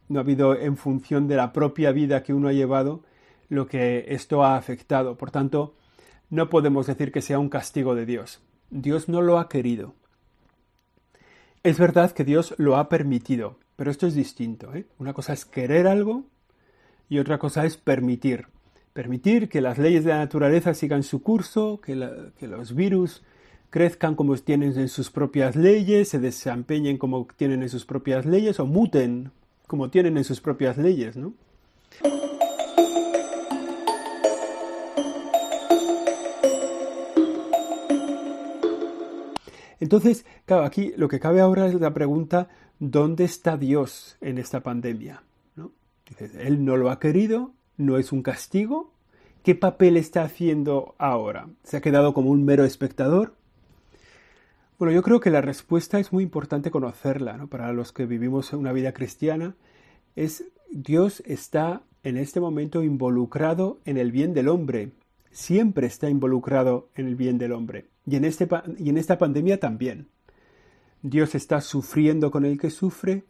no 0.08 0.18
ha 0.18 0.22
habido 0.22 0.58
en 0.58 0.76
función 0.76 1.28
de 1.28 1.36
la 1.36 1.52
propia 1.52 1.92
vida 1.92 2.22
que 2.22 2.32
uno 2.32 2.48
ha 2.48 2.52
llevado 2.52 3.02
lo 3.48 3.66
que 3.66 4.06
esto 4.08 4.42
ha 4.42 4.56
afectado. 4.56 5.16
Por 5.16 5.30
tanto, 5.30 5.74
no 6.30 6.48
podemos 6.48 6.86
decir 6.86 7.12
que 7.12 7.22
sea 7.22 7.38
un 7.38 7.48
castigo 7.48 7.94
de 7.94 8.06
Dios. 8.06 8.40
Dios 8.70 9.08
no 9.08 9.22
lo 9.22 9.38
ha 9.38 9.48
querido. 9.48 9.94
Es 11.62 11.78
verdad 11.78 12.12
que 12.12 12.24
Dios 12.24 12.54
lo 12.56 12.76
ha 12.76 12.88
permitido, 12.88 13.58
pero 13.76 13.90
esto 13.90 14.06
es 14.06 14.14
distinto. 14.14 14.74
¿eh? 14.74 14.86
Una 14.98 15.12
cosa 15.12 15.32
es 15.32 15.44
querer 15.44 15.86
algo 15.86 16.24
y 17.08 17.18
otra 17.18 17.38
cosa 17.38 17.64
es 17.64 17.76
permitir. 17.76 18.46
Permitir 18.92 19.48
que 19.48 19.60
las 19.60 19.78
leyes 19.78 20.04
de 20.04 20.10
la 20.10 20.18
naturaleza 20.18 20.74
sigan 20.74 21.02
su 21.02 21.22
curso, 21.22 21.80
que, 21.80 22.32
que 22.38 22.46
los 22.46 22.74
virus 22.74 23.22
crezcan 23.70 24.14
como 24.14 24.36
tienen 24.36 24.78
en 24.78 24.88
sus 24.88 25.10
propias 25.10 25.56
leyes, 25.56 26.08
se 26.08 26.18
desempeñen 26.18 26.98
como 26.98 27.26
tienen 27.36 27.62
en 27.62 27.68
sus 27.68 27.84
propias 27.84 28.26
leyes 28.26 28.60
o 28.60 28.66
muten 28.66 29.30
como 29.66 29.90
tienen 29.90 30.16
en 30.16 30.24
sus 30.24 30.40
propias 30.40 30.78
leyes, 30.78 31.16
¿no? 31.16 31.34
Entonces, 39.80 40.26
claro, 40.44 40.64
aquí 40.64 40.92
lo 40.96 41.08
que 41.08 41.20
cabe 41.20 41.40
ahora 41.40 41.66
es 41.66 41.74
la 41.74 41.94
pregunta, 41.94 42.48
¿dónde 42.78 43.24
está 43.24 43.56
Dios 43.56 44.16
en 44.20 44.38
esta 44.38 44.60
pandemia? 44.60 45.22
¿No? 45.54 45.72
Él 46.40 46.64
no 46.64 46.76
lo 46.76 46.90
ha 46.90 46.98
querido, 46.98 47.52
no 47.76 47.96
es 47.96 48.10
un 48.10 48.22
castigo. 48.22 48.92
¿Qué 49.44 49.54
papel 49.54 49.96
está 49.96 50.22
haciendo 50.22 50.94
ahora? 50.98 51.48
¿Se 51.62 51.76
ha 51.76 51.80
quedado 51.80 52.12
como 52.12 52.30
un 52.30 52.44
mero 52.44 52.64
espectador? 52.64 53.37
Bueno, 54.78 54.94
yo 54.94 55.02
creo 55.02 55.18
que 55.18 55.30
la 55.30 55.40
respuesta 55.40 55.98
es 55.98 56.12
muy 56.12 56.22
importante 56.22 56.70
conocerla, 56.70 57.36
¿no? 57.36 57.48
Para 57.48 57.72
los 57.72 57.92
que 57.92 58.06
vivimos 58.06 58.52
una 58.52 58.72
vida 58.72 58.92
cristiana, 58.92 59.56
es 60.14 60.44
Dios 60.70 61.20
está 61.26 61.82
en 62.04 62.16
este 62.16 62.38
momento 62.38 62.84
involucrado 62.84 63.80
en 63.84 63.96
el 63.96 64.12
bien 64.12 64.34
del 64.34 64.46
hombre. 64.48 64.92
Siempre 65.32 65.88
está 65.88 66.08
involucrado 66.08 66.90
en 66.94 67.08
el 67.08 67.16
bien 67.16 67.38
del 67.38 67.52
hombre. 67.52 67.88
Y 68.06 68.14
en, 68.14 68.24
este, 68.24 68.48
y 68.78 68.88
en 68.88 68.98
esta 68.98 69.18
pandemia 69.18 69.58
también. 69.58 70.06
Dios 71.02 71.34
está 71.34 71.60
sufriendo 71.60 72.30
con 72.30 72.44
el 72.44 72.56
que 72.56 72.70
sufre, 72.70 73.24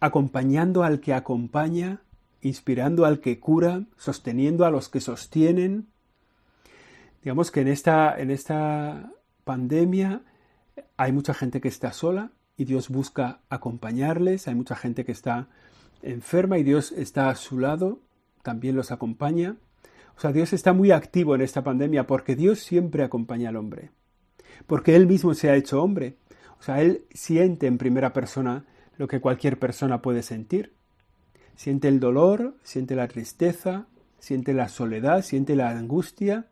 acompañando 0.00 0.82
al 0.82 1.00
que 1.00 1.12
acompaña, 1.12 2.00
inspirando 2.40 3.04
al 3.04 3.20
que 3.20 3.38
cura, 3.38 3.84
sosteniendo 3.98 4.64
a 4.64 4.70
los 4.70 4.88
que 4.88 5.02
sostienen. 5.02 5.88
Digamos 7.22 7.50
que 7.50 7.60
en 7.60 7.68
esta, 7.68 8.18
en 8.18 8.30
esta 8.30 9.12
pandemia 9.44 10.22
hay 10.96 11.12
mucha 11.12 11.34
gente 11.34 11.60
que 11.60 11.68
está 11.68 11.92
sola 11.92 12.32
y 12.56 12.64
Dios 12.64 12.88
busca 12.88 13.40
acompañarles, 13.48 14.48
hay 14.48 14.54
mucha 14.54 14.76
gente 14.76 15.04
que 15.04 15.12
está 15.12 15.48
enferma 16.02 16.58
y 16.58 16.62
Dios 16.62 16.92
está 16.92 17.28
a 17.28 17.36
su 17.36 17.58
lado, 17.58 18.00
también 18.42 18.76
los 18.76 18.92
acompaña. 18.92 19.56
O 20.16 20.20
sea, 20.20 20.32
Dios 20.32 20.52
está 20.52 20.72
muy 20.72 20.90
activo 20.90 21.34
en 21.34 21.42
esta 21.42 21.62
pandemia 21.62 22.06
porque 22.06 22.36
Dios 22.36 22.60
siempre 22.60 23.04
acompaña 23.04 23.50
al 23.50 23.56
hombre, 23.56 23.90
porque 24.66 24.96
Él 24.96 25.06
mismo 25.06 25.34
se 25.34 25.50
ha 25.50 25.56
hecho 25.56 25.82
hombre. 25.82 26.16
O 26.58 26.62
sea, 26.62 26.80
Él 26.80 27.04
siente 27.12 27.66
en 27.66 27.76
primera 27.76 28.12
persona 28.12 28.64
lo 28.96 29.08
que 29.08 29.20
cualquier 29.20 29.58
persona 29.58 30.00
puede 30.00 30.22
sentir. 30.22 30.74
Siente 31.54 31.88
el 31.88 32.00
dolor, 32.00 32.56
siente 32.62 32.94
la 32.96 33.08
tristeza, 33.08 33.86
siente 34.18 34.54
la 34.54 34.68
soledad, 34.68 35.22
siente 35.22 35.54
la 35.56 35.70
angustia, 35.70 36.48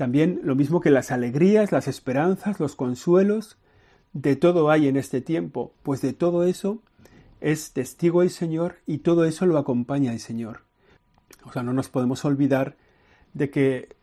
también 0.00 0.40
lo 0.42 0.54
mismo 0.54 0.80
que 0.80 0.88
las 0.88 1.10
alegrías, 1.10 1.72
las 1.72 1.86
esperanzas, 1.86 2.58
los 2.58 2.74
consuelos, 2.74 3.58
de 4.14 4.34
todo 4.34 4.70
hay 4.70 4.88
en 4.88 4.96
este 4.96 5.20
tiempo, 5.20 5.74
pues 5.82 6.00
de 6.00 6.14
todo 6.14 6.44
eso 6.44 6.82
es 7.42 7.74
testigo 7.74 8.22
el 8.22 8.30
Señor 8.30 8.76
y 8.86 9.00
todo 9.00 9.26
eso 9.26 9.44
lo 9.44 9.58
acompaña 9.58 10.14
el 10.14 10.20
Señor. 10.20 10.62
O 11.44 11.52
sea, 11.52 11.62
no 11.62 11.74
nos 11.74 11.90
podemos 11.90 12.24
olvidar 12.24 12.78
de 13.34 13.50
que 13.50 13.94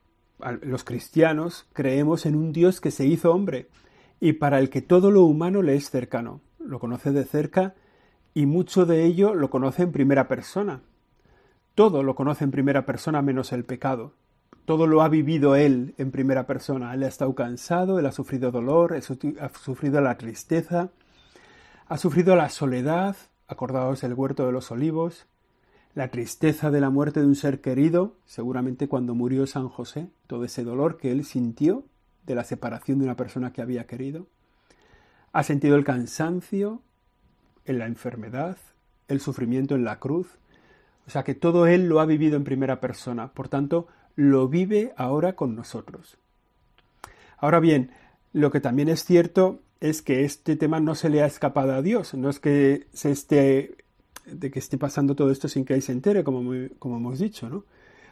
los 0.62 0.84
cristianos 0.84 1.66
creemos 1.74 2.27
en 2.27 2.36
un 2.36 2.54
Dios 2.54 2.80
que 2.80 2.92
se 2.92 3.08
hizo 3.08 3.32
hombre 3.32 3.68
y 4.20 4.34
para 4.34 4.60
el 4.60 4.70
que 4.70 4.84
todo 4.84 5.10
lo 5.10 5.24
humano 5.24 5.63
le 5.63 5.74
es 5.74 5.89
cercano, 5.89 6.42
lo 6.60 6.77
conoce 6.77 7.12
de 7.12 7.24
cerca 7.24 7.74
y 8.36 8.46
mucho 8.46 8.86
de 8.86 9.04
ello 9.04 9.34
lo 9.34 9.50
conoce 9.50 9.82
en 9.82 9.92
primera 9.92 10.27
persona. 10.27 10.82
Todo 11.74 12.04
lo 12.04 12.13
conoce 12.13 12.44
en 12.44 12.51
primera 12.51 12.86
persona 12.86 13.24
menos 13.24 13.51
el 13.51 13.66
pecado 13.66 14.13
todo 14.68 14.86
lo 14.86 15.02
ha 15.02 15.08
vivido 15.08 15.56
él 15.56 15.96
en 15.98 16.12
primera 16.12 16.46
persona. 16.46 16.94
Él 16.94 17.04
ha 17.04 17.08
estado 17.08 17.34
cansado, 17.36 18.00
él 18.00 18.06
ha 18.06 18.12
sufrido 18.12 18.52
dolor, 18.52 18.94
ha 18.94 19.50
sufrido 19.58 20.02
la 20.02 20.18
tristeza, 20.18 20.90
ha 21.88 21.98
sufrido 21.98 22.36
la 22.36 22.50
soledad, 22.50 23.16
acordaos 23.48 24.04
el 24.04 24.14
huerto 24.14 24.46
de 24.46 24.52
los 24.52 24.70
olivos, 24.70 25.26
la 25.96 26.10
tristeza 26.10 26.70
de 26.70 26.82
la 26.82 26.90
muerte 26.90 27.22
de 27.22 27.28
un 27.28 27.38
ser 27.38 27.62
querido, 27.62 28.18
seguramente 28.26 28.90
cuando 28.90 29.16
murió 29.16 29.48
San 29.48 29.70
José, 29.70 30.10
todo 30.28 30.44
ese 30.44 30.66
dolor 30.66 30.98
que 30.98 31.14
él 31.14 31.24
sintió 31.24 31.86
de 32.26 32.36
la 32.36 32.44
separación 32.44 33.00
de 33.00 33.06
una 33.06 33.16
persona 33.16 33.54
que 33.54 33.62
había 33.62 33.88
querido. 33.88 34.28
Ha 35.32 35.44
sentido 35.44 35.78
el 35.78 35.86
cansancio 35.86 36.82
en 37.64 37.80
la 37.80 37.86
enfermedad, 37.86 38.58
el 39.08 39.22
sufrimiento 39.22 39.76
en 39.76 39.86
la 39.86 40.00
cruz. 40.00 40.28
O 41.08 41.10
sea 41.10 41.24
que 41.24 41.36
todo 41.36 41.68
Él 41.68 41.88
lo 41.88 42.02
ha 42.02 42.06
vivido 42.06 42.36
en 42.36 42.44
primera 42.44 42.82
persona, 42.82 43.30
por 43.30 43.48
tanto, 43.48 43.88
lo 44.18 44.50
vive 44.50 44.94
ahora 44.98 45.34
con 45.38 45.56
nosotros. 45.56 46.18
Ahora 47.38 47.62
bien, 47.62 47.92
lo 48.34 48.52
que 48.52 48.60
también 48.60 48.90
es 48.90 49.06
cierto 49.06 49.62
es 49.80 50.02
que 50.02 50.26
este 50.26 50.58
tema 50.58 50.82
no 50.82 50.96
se 50.96 51.10
le 51.10 51.22
ha 51.22 51.28
escapado 51.28 51.74
a 51.74 51.82
Dios, 51.82 52.16
no 52.16 52.30
es 52.30 52.40
que 52.40 52.88
se 52.92 53.12
esté 53.12 53.78
de 54.26 54.52
que 54.52 54.60
esté 54.60 54.78
pasando 54.78 55.16
todo 55.16 55.32
esto 55.32 55.48
sin 55.48 55.64
que 55.64 55.76
Él 55.76 55.82
se 55.82 55.94
entere, 55.94 56.26
como, 56.26 56.52
como 56.80 56.98
hemos 56.98 57.20
dicho, 57.20 57.48
¿no? 57.48 57.64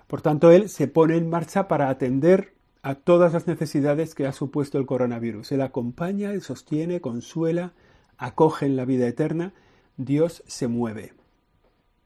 Por 0.08 0.22
tanto, 0.22 0.52
Él 0.52 0.70
se 0.70 0.88
pone 0.88 1.18
en 1.18 1.30
marcha 1.30 1.68
para 1.68 1.90
atender 1.90 2.54
a 2.84 2.94
todas 2.94 3.34
las 3.34 3.48
necesidades 3.48 4.14
que 4.14 4.28
ha 4.28 4.32
supuesto 4.32 4.78
el 4.78 4.86
coronavirus. 4.86 5.52
Él 5.52 5.62
acompaña, 5.62 6.32
él 6.32 6.44
sostiene, 6.44 7.02
consuela, 7.02 7.74
acoge 8.16 8.68
en 8.68 8.76
la 8.76 8.86
vida 8.86 9.08
eterna. 9.08 9.54
Dios 9.98 10.44
se 10.46 10.68
mueve. 10.68 11.14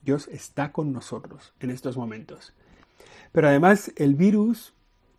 Dios 0.01 0.29
está 0.29 0.71
con 0.71 0.93
nosotros 0.93 1.53
en 1.59 1.69
estos 1.69 1.97
momentos. 1.97 2.53
Pero 3.31 3.47
además 3.47 3.91
el 3.95 4.15
virus, 4.15 4.73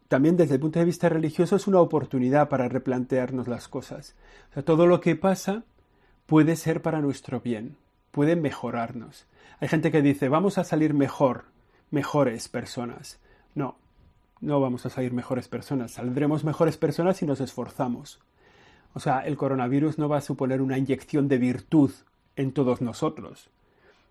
también 0.09 0.37
desde 0.37 0.55
el 0.55 0.61
punto 0.61 0.79
de 0.79 0.85
vista 0.85 1.09
religioso, 1.09 1.57
es 1.57 1.67
una 1.67 1.81
oportunidad 1.81 2.49
para 2.49 2.69
replantearnos 2.69 3.49
las 3.49 3.69
cosas. 3.69 4.15
Todo 4.65 4.87
lo 4.87 5.01
que 5.01 5.17
pasa 5.17 5.65
puede 6.27 6.57
ser 6.57 6.83
para 6.83 7.01
nuestro 7.01 7.41
bien, 7.41 7.77
puede 8.11 8.37
mejorarnos. 8.37 9.27
Hay 9.61 9.69
gente 9.69 9.91
que 9.91 10.03
dice, 10.03 10.29
vamos 10.29 10.59
a 10.59 10.65
salir 10.65 10.95
mejor, 10.95 11.45
mejores 11.91 12.49
personas. 12.49 13.21
No, 13.55 13.77
no 14.41 14.61
vamos 14.61 14.87
a 14.87 14.91
salir 14.91 15.13
mejores 15.13 15.49
personas. 15.49 15.93
Saldremos 15.93 16.45
mejores 16.45 16.77
personas 16.77 17.19
si 17.19 17.27
nos 17.27 17.41
esforzamos. 17.41 18.21
O 18.95 19.01
sea, 19.01 19.21
el 19.21 19.37
coronavirus 19.37 19.99
no 19.99 20.09
va 20.09 20.19
a 20.19 20.23
suponer 20.23 20.61
una 20.63 20.79
inyección 20.79 21.29
de 21.29 21.39
virtud 21.39 21.93
en 22.37 22.53
todos 22.53 22.81
nosotros 22.81 23.51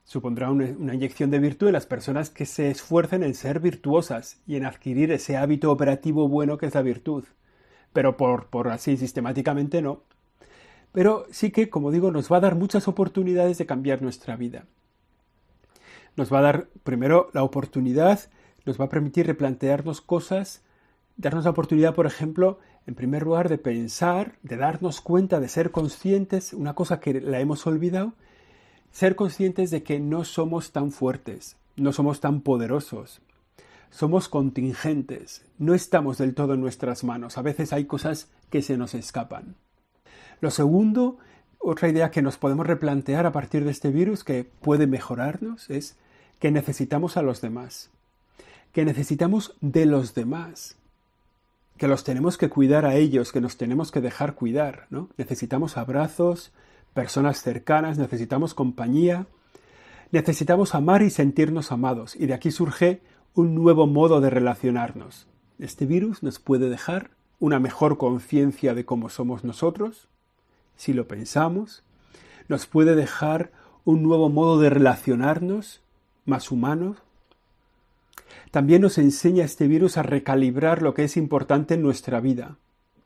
supondrá 0.04 0.50
una, 0.50 0.94
inyección 0.94 1.30
de 1.30 1.40
virtud 1.40 1.68
en 1.68 1.74
las 1.74 1.86
personas 1.86 2.30
que 2.30 2.46
se 2.46 2.72
esfuercen 2.72 3.24
en 3.24 3.36
ser 3.36 3.60
virtuosas 3.60 4.42
y 4.48 4.56
en 4.56 4.66
adquirir 4.66 5.12
ese 5.12 5.38
hábito 5.38 5.72
operativo 5.72 6.28
bueno 6.28 6.58
que 6.58 6.66
es 6.66 6.74
la 6.74 6.82
virtud. 6.82 7.26
Pero 7.94 8.18
por, 8.18 8.68
así 8.70 8.98
sistemáticamente 8.98 9.82
no. 9.82 10.04
Pero 10.92 11.28
sí 11.32 11.52
que, 11.52 11.70
como 11.70 11.92
digo, 11.92 12.12
nos 12.12 12.32
va 12.32 12.38
a 12.38 12.42
dar 12.42 12.56
muchas 12.56 12.88
oportunidades 12.88 13.58
de 13.60 13.66
cambiar 13.66 14.02
nuestra 14.02 14.36
vida. 14.36 14.66
Nos 16.16 16.34
va 16.34 16.40
a 16.40 16.44
dar, 16.44 16.70
primero, 16.84 17.30
la 17.34 17.44
oportunidad, 17.44 18.20
nos 18.66 18.80
va 18.80 18.86
a 18.86 18.90
permitir 18.90 19.28
replantearnos 19.28 20.02
cosas, 20.02 20.64
darnos 21.18 21.46
la 21.46 21.52
oportunidad, 21.52 21.94
por 21.94 22.08
ejemplo, 22.08 22.60
en 22.88 22.96
primer 22.96 23.24
lugar, 23.24 23.50
de 23.50 23.60
pensar, 23.60 24.40
de 24.42 24.58
darnos 24.58 25.02
cuenta, 25.02 25.40
de 25.40 25.48
ser 25.48 25.70
conscientes, 25.70 26.54
una 26.54 26.74
cosa 26.74 27.00
que 27.00 27.22
la 27.22 27.40
hemos 27.40 27.68
olvidado, 27.68 28.14
ser 28.92 29.16
conscientes 29.16 29.72
de 29.72 29.84
que 29.84 30.00
no 30.00 30.24
somos 30.24 30.72
tan 30.72 30.92
fuertes, 30.92 31.58
no 31.76 31.94
somos 31.94 32.20
tan 32.20 32.42
poderosos, 32.42 33.22
somos 33.90 34.30
contingentes, 34.30 35.46
no 35.58 35.74
estamos 35.74 36.18
del 36.18 36.36
todo 36.36 36.54
en 36.54 36.62
nuestras 36.62 37.04
manos, 37.04 37.38
a 37.38 37.42
veces 37.42 37.74
hay 37.74 37.86
cosas 37.86 38.30
que 38.50 38.62
se 38.62 38.78
nos 38.78 38.94
escapan. 38.94 39.56
Lo 40.42 40.52
segundo, 40.52 41.18
otra 41.58 41.90
idea 41.90 42.12
que 42.12 42.22
nos 42.22 42.38
podemos 42.38 42.66
replantear 42.66 43.26
a 43.26 43.32
partir 43.32 43.66
de 43.66 43.72
este 43.72 43.90
virus 43.90 44.24
que 44.24 44.44
puede 44.44 44.88
mejorarnos 44.88 45.70
es 45.70 45.98
que 46.40 46.52
necesitamos 46.52 47.18
a 47.18 47.22
los 47.22 47.42
demás, 47.42 47.90
que 48.72 48.86
necesitamos 48.86 49.56
de 49.60 49.86
los 49.86 50.14
demás, 50.14 50.78
que 51.78 51.88
los 51.88 52.04
tenemos 52.04 52.38
que 52.38 52.50
cuidar 52.50 52.86
a 52.86 52.96
ellos, 52.96 53.32
que 53.32 53.42
nos 53.42 53.58
tenemos 53.58 53.92
que 53.92 54.02
dejar 54.02 54.36
cuidar, 54.36 54.88
¿no? 54.90 55.10
Necesitamos 55.18 55.78
abrazos, 55.78 56.52
personas 56.94 57.42
cercanas, 57.42 57.98
necesitamos 57.98 58.54
compañía, 58.54 59.28
necesitamos 60.12 60.76
amar 60.76 61.02
y 61.02 61.10
sentirnos 61.10 61.72
amados. 61.72 62.16
Y 62.16 62.26
de 62.26 62.34
aquí 62.34 62.52
surge 62.52 63.02
un 63.34 63.56
nuevo 63.56 63.88
modo 63.88 64.22
de 64.22 64.30
relacionarnos. 64.30 65.28
Este 65.60 65.86
virus 65.86 66.24
nos 66.24 66.40
puede 66.40 66.70
dejar 66.70 67.12
una 67.40 67.60
mejor 67.60 67.98
conciencia 67.98 68.74
de 68.74 68.86
cómo 68.86 69.10
somos 69.10 69.44
nosotros, 69.44 70.08
si 70.76 70.94
lo 70.94 71.08
pensamos, 71.08 71.84
nos 72.48 72.66
puede 72.66 72.96
dejar 72.96 73.52
un 73.86 74.04
nuevo 74.04 74.30
modo 74.30 74.60
de 74.60 74.70
relacionarnos, 74.70 75.82
más 76.26 76.52
humanos. 76.52 76.98
También 78.52 78.82
nos 78.82 78.98
enseña 78.98 79.46
este 79.46 79.68
virus 79.68 79.98
a 79.98 80.04
recalibrar 80.04 80.82
lo 80.82 80.94
que 80.94 81.04
es 81.04 81.18
importante 81.18 81.76
en 81.76 81.82
nuestra 81.82 82.20
vida, 82.20 82.58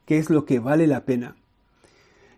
qué 0.04 0.18
es 0.18 0.30
lo 0.30 0.44
que 0.44 0.58
vale 0.58 0.86
la 0.86 1.04
pena 1.04 1.36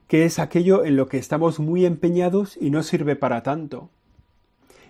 que 0.08 0.24
es 0.24 0.38
aquello 0.38 0.84
en 0.84 0.96
lo 0.96 1.08
que 1.08 1.18
estamos 1.18 1.58
muy 1.58 1.84
empeñados 1.84 2.56
y 2.60 2.70
no 2.70 2.82
sirve 2.82 3.16
para 3.16 3.42
tanto. 3.42 3.90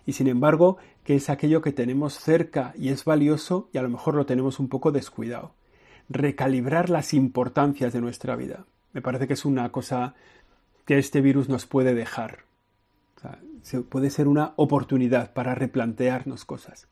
Y 0.05 0.13
sin 0.13 0.29
embargo, 0.29 0.77
que 1.05 1.17
es 1.17 1.31
aquello 1.31 1.63
que 1.63 1.73
tenemos 1.73 2.15
cerca 2.15 2.73
y 2.77 2.91
es 2.91 3.05
valioso 3.05 3.69
y 3.73 3.79
a 3.79 3.83
lo 3.83 3.89
mejor 3.89 4.15
lo 4.15 4.27
tenemos 4.27 4.61
un 4.61 4.69
poco 4.69 4.93
descuidado. 4.93 5.53
Recalibrar 6.09 6.91
las 6.91 7.15
importancias 7.15 7.93
de 7.93 8.01
nuestra 8.01 8.37
vida. 8.37 8.67
Me 8.93 9.03
parece 9.03 9.27
que 9.27 9.35
es 9.35 9.45
una 9.45 9.71
cosa 9.73 10.15
que 10.85 10.99
este 10.99 11.21
virus 11.21 11.49
nos 11.49 11.67
puede 11.67 11.95
dejar. 11.95 12.45
puede 13.89 14.11
ser 14.11 14.29
una 14.29 14.53
oportunidad 14.57 15.33
para 15.33 15.55
replantearnos 15.55 16.45
cosas. 16.45 16.87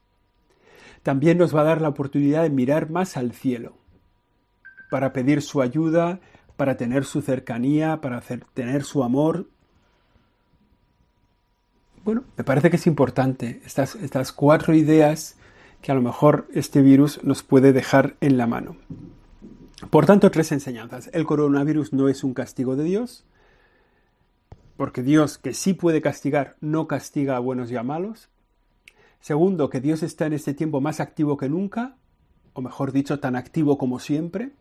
También 1.04 1.38
nos 1.38 1.54
va 1.54 1.60
a 1.60 1.64
dar 1.64 1.80
la 1.80 1.90
oportunidad 1.90 2.42
de 2.42 2.50
mirar 2.50 2.90
más 2.90 3.16
al 3.16 3.32
cielo, 3.32 3.74
para 4.90 5.12
pedir 5.12 5.42
su 5.42 5.60
ayuda, 5.60 6.20
para 6.56 6.76
tener 6.76 7.04
su 7.04 7.22
cercanía, 7.22 8.00
para 8.00 8.22
tener 8.54 8.84
su 8.84 9.02
amor. 9.02 9.46
Bueno, 12.04 12.24
me 12.36 12.44
parece 12.44 12.70
que 12.70 12.76
es 12.76 12.86
importante 12.86 13.60
estas 13.64 14.32
cuatro 14.32 14.74
ideas 14.74 15.36
que 15.80 15.92
a 15.92 15.94
lo 15.94 16.02
mejor 16.02 16.48
este 16.54 16.80
virus 16.80 17.22
nos 17.24 17.42
puede 17.42 17.72
dejar 17.72 18.16
en 18.20 18.38
la 18.38 18.46
mano. 18.46 18.76
Por 19.90 20.06
tanto, 20.06 20.30
tres 20.30 20.50
enseñanzas. 20.52 21.10
El 21.12 21.26
coronavirus 21.26 21.92
no 21.92 22.08
es 22.08 22.24
un 22.24 22.32
castigo 22.32 22.74
de 22.74 22.84
Dios, 22.84 23.26
porque 24.76 25.02
Dios, 25.02 25.38
que 25.38 25.52
sí 25.52 25.74
puede 25.74 26.00
castigar, 26.00 26.56
no 26.60 26.86
castiga 26.88 27.36
a 27.36 27.40
buenos 27.40 27.70
y 27.70 27.76
a 27.76 27.82
malos. 27.82 28.30
Segundo, 29.20 29.70
que 29.70 29.80
Dios 29.80 30.02
está 30.02 30.26
en 30.26 30.32
este 30.32 30.54
tiempo 30.54 30.80
más 30.80 31.00
activo 31.00 31.36
que 31.36 31.48
nunca, 31.48 31.96
o 32.54 32.62
mejor 32.62 32.92
dicho, 32.92 33.20
tan 33.20 33.36
activo 33.36 33.78
como 33.78 33.98
siempre. 33.98 34.52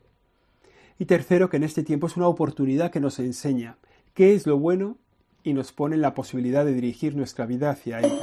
Y 0.99 1.05
tercero, 1.05 1.49
que 1.49 1.57
en 1.57 1.63
este 1.63 1.83
tiempo 1.83 2.07
es 2.07 2.17
una 2.17 2.27
oportunidad 2.27 2.91
que 2.91 2.99
nos 2.99 3.19
enseña 3.19 3.77
qué 4.13 4.35
es 4.35 4.45
lo 4.45 4.59
bueno 4.59 4.97
y 5.43 5.53
nos 5.53 5.71
pone 5.71 5.97
la 5.97 6.13
posibilidad 6.13 6.65
de 6.65 6.73
dirigir 6.73 7.15
nuestra 7.15 7.45
vida 7.45 7.71
hacia 7.71 7.99
ello. 7.99 8.19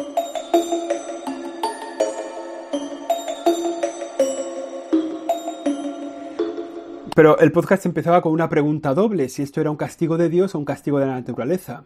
Pero 7.15 7.39
el 7.41 7.53
podcast 7.53 7.85
empezaba 7.87 8.23
con 8.23 8.33
una 8.33 8.49
pregunta 8.49 8.95
doble, 8.95 9.29
si 9.29 9.43
esto 9.43 9.61
era 9.61 9.71
un 9.71 9.77
castigo 9.77 10.17
de 10.17 10.29
Dios 10.29 10.55
o 10.55 10.59
un 10.59 10.65
castigo 10.65 11.01
de 11.01 11.07
la 11.07 11.15
naturaleza. 11.15 11.85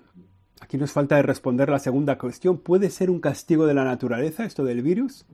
Aquí 0.60 0.76
nos 0.76 0.92
falta 0.92 1.16
de 1.16 1.22
responder 1.22 1.70
la 1.70 1.78
segunda 1.78 2.18
cuestión. 2.18 2.58
¿Puede 2.58 2.90
ser 2.90 3.10
un 3.10 3.20
castigo 3.20 3.66
de 3.66 3.74
la 3.74 3.84
naturaleza 3.84 4.44
esto 4.44 4.64
del 4.64 4.82
virus? 4.82 5.26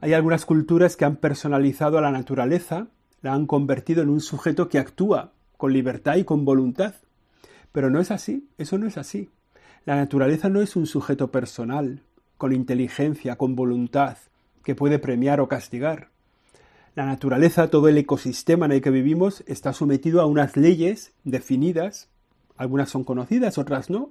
Hay 0.00 0.12
algunas 0.12 0.44
culturas 0.44 0.96
que 0.96 1.04
han 1.04 1.16
personalizado 1.16 1.98
a 1.98 2.02
la 2.02 2.10
naturaleza 2.10 2.88
la 3.22 3.34
han 3.34 3.46
convertido 3.46 4.02
en 4.02 4.08
un 4.08 4.20
sujeto 4.20 4.68
que 4.68 4.78
actúa 4.78 5.32
con 5.56 5.72
libertad 5.72 6.16
y 6.16 6.24
con 6.24 6.44
voluntad. 6.44 6.94
Pero 7.72 7.90
no 7.90 8.00
es 8.00 8.10
así, 8.10 8.48
eso 8.58 8.78
no 8.78 8.86
es 8.86 8.98
así. 8.98 9.30
La 9.84 9.96
naturaleza 9.96 10.48
no 10.48 10.60
es 10.60 10.76
un 10.76 10.86
sujeto 10.86 11.30
personal, 11.30 12.02
con 12.38 12.52
inteligencia, 12.52 13.36
con 13.36 13.54
voluntad, 13.54 14.18
que 14.64 14.74
puede 14.74 14.98
premiar 14.98 15.40
o 15.40 15.48
castigar. 15.48 16.08
La 16.94 17.06
naturaleza, 17.06 17.68
todo 17.68 17.88
el 17.88 17.98
ecosistema 17.98 18.66
en 18.66 18.72
el 18.72 18.80
que 18.80 18.90
vivimos, 18.90 19.44
está 19.46 19.72
sometido 19.72 20.20
a 20.20 20.26
unas 20.26 20.56
leyes 20.56 21.12
definidas, 21.24 22.08
algunas 22.56 22.90
son 22.90 23.04
conocidas, 23.04 23.58
otras 23.58 23.90
no, 23.90 24.10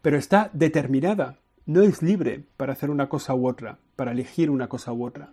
pero 0.00 0.16
está 0.16 0.50
determinada, 0.52 1.38
no 1.66 1.82
es 1.82 2.02
libre 2.02 2.44
para 2.56 2.72
hacer 2.72 2.90
una 2.90 3.08
cosa 3.08 3.34
u 3.34 3.46
otra, 3.46 3.78
para 3.94 4.12
elegir 4.12 4.50
una 4.50 4.68
cosa 4.68 4.92
u 4.92 5.04
otra. 5.04 5.30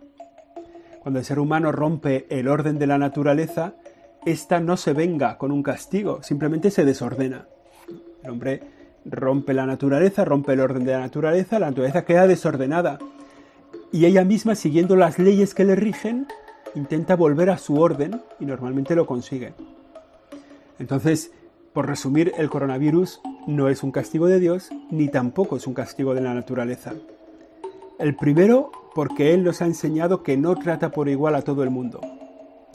Cuando 1.06 1.20
el 1.20 1.24
ser 1.24 1.38
humano 1.38 1.70
rompe 1.70 2.26
el 2.30 2.48
orden 2.48 2.80
de 2.80 2.88
la 2.88 2.98
naturaleza, 2.98 3.74
ésta 4.24 4.58
no 4.58 4.76
se 4.76 4.92
venga 4.92 5.38
con 5.38 5.52
un 5.52 5.62
castigo, 5.62 6.20
simplemente 6.24 6.72
se 6.72 6.84
desordena. 6.84 7.46
El 8.24 8.30
hombre 8.30 8.60
rompe 9.04 9.54
la 9.54 9.66
naturaleza, 9.66 10.24
rompe 10.24 10.54
el 10.54 10.60
orden 10.60 10.84
de 10.84 10.90
la 10.90 10.98
naturaleza, 10.98 11.60
la 11.60 11.68
naturaleza 11.68 12.04
queda 12.04 12.26
desordenada. 12.26 12.98
Y 13.92 14.04
ella 14.04 14.24
misma, 14.24 14.56
siguiendo 14.56 14.96
las 14.96 15.20
leyes 15.20 15.54
que 15.54 15.64
le 15.64 15.76
rigen, 15.76 16.26
intenta 16.74 17.14
volver 17.14 17.50
a 17.50 17.58
su 17.58 17.80
orden 17.80 18.20
y 18.40 18.44
normalmente 18.44 18.96
lo 18.96 19.06
consigue. 19.06 19.54
Entonces, 20.80 21.30
por 21.72 21.86
resumir, 21.86 22.32
el 22.36 22.50
coronavirus 22.50 23.20
no 23.46 23.68
es 23.68 23.84
un 23.84 23.92
castigo 23.92 24.26
de 24.26 24.40
Dios, 24.40 24.70
ni 24.90 25.06
tampoco 25.06 25.56
es 25.56 25.68
un 25.68 25.74
castigo 25.74 26.14
de 26.14 26.22
la 26.22 26.34
naturaleza. 26.34 26.94
El 28.00 28.16
primero 28.16 28.72
porque 28.96 29.34
Él 29.34 29.44
nos 29.44 29.60
ha 29.60 29.66
enseñado 29.66 30.22
que 30.22 30.38
no 30.38 30.56
trata 30.56 30.90
por 30.90 31.10
igual 31.10 31.34
a 31.34 31.42
todo 31.42 31.62
el 31.62 31.68
mundo. 31.68 32.00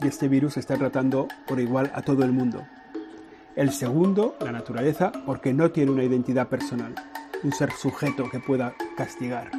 Y 0.00 0.06
este 0.06 0.28
virus 0.28 0.56
está 0.56 0.76
tratando 0.76 1.26
por 1.48 1.58
igual 1.58 1.90
a 1.96 2.02
todo 2.02 2.22
el 2.22 2.30
mundo. 2.30 2.62
El 3.56 3.72
segundo, 3.72 4.36
la 4.38 4.52
naturaleza, 4.52 5.10
porque 5.26 5.52
no 5.52 5.72
tiene 5.72 5.90
una 5.90 6.04
identidad 6.04 6.46
personal, 6.46 6.94
un 7.42 7.50
ser 7.50 7.72
sujeto 7.72 8.30
que 8.30 8.38
pueda 8.38 8.72
castigar. 8.96 9.50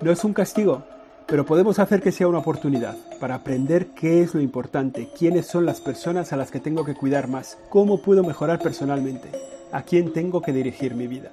No 0.00 0.10
es 0.10 0.24
un 0.24 0.32
castigo, 0.32 0.82
pero 1.28 1.46
podemos 1.46 1.78
hacer 1.78 2.02
que 2.02 2.10
sea 2.10 2.26
una 2.26 2.38
oportunidad 2.38 2.96
para 3.20 3.36
aprender 3.36 3.90
qué 3.94 4.22
es 4.22 4.34
lo 4.34 4.40
importante, 4.40 5.10
quiénes 5.16 5.46
son 5.46 5.64
las 5.64 5.80
personas 5.80 6.32
a 6.32 6.36
las 6.36 6.50
que 6.50 6.58
tengo 6.58 6.84
que 6.84 6.96
cuidar 6.96 7.28
más, 7.28 7.56
cómo 7.70 8.02
puedo 8.02 8.24
mejorar 8.24 8.58
personalmente, 8.58 9.30
a 9.70 9.82
quién 9.82 10.12
tengo 10.12 10.42
que 10.42 10.52
dirigir 10.52 10.96
mi 10.96 11.06
vida. 11.06 11.30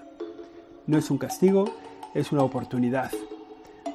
No 0.85 0.99
es 0.99 1.09
un 1.09 1.17
castigo, 1.17 1.65
es 2.13 2.31
una 2.31 2.43
oportunidad. 2.43 3.09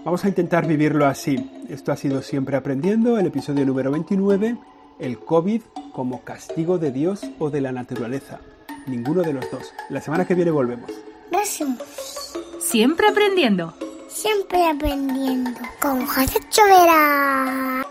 Vamos 0.04 0.24
a 0.24 0.28
intentar 0.28 0.66
vivirlo 0.66 1.06
así. 1.06 1.50
Esto 1.68 1.92
ha 1.92 1.96
sido 1.96 2.22
Siempre 2.22 2.56
Aprendiendo, 2.56 3.18
el 3.18 3.26
episodio 3.26 3.66
número 3.66 3.90
29, 3.90 4.56
el 4.98 5.18
COVID 5.18 5.60
como 5.92 6.22
castigo 6.22 6.78
de 6.78 6.90
Dios 6.90 7.20
o 7.38 7.50
de 7.50 7.60
la 7.60 7.70
naturaleza. 7.70 8.40
Ninguno 8.86 9.22
de 9.22 9.34
los 9.34 9.50
dos. 9.50 9.74
La 9.90 10.00
semana 10.00 10.24
que 10.24 10.34
viene 10.34 10.50
volvemos. 10.50 10.90
Gracias. 11.30 12.32
Siempre 12.60 13.08
aprendiendo. 13.08 13.74
Siempre 14.08 14.66
aprendiendo. 14.68 15.60
Con 15.80 16.06
José 16.06 16.40
Chovera. 16.48 17.89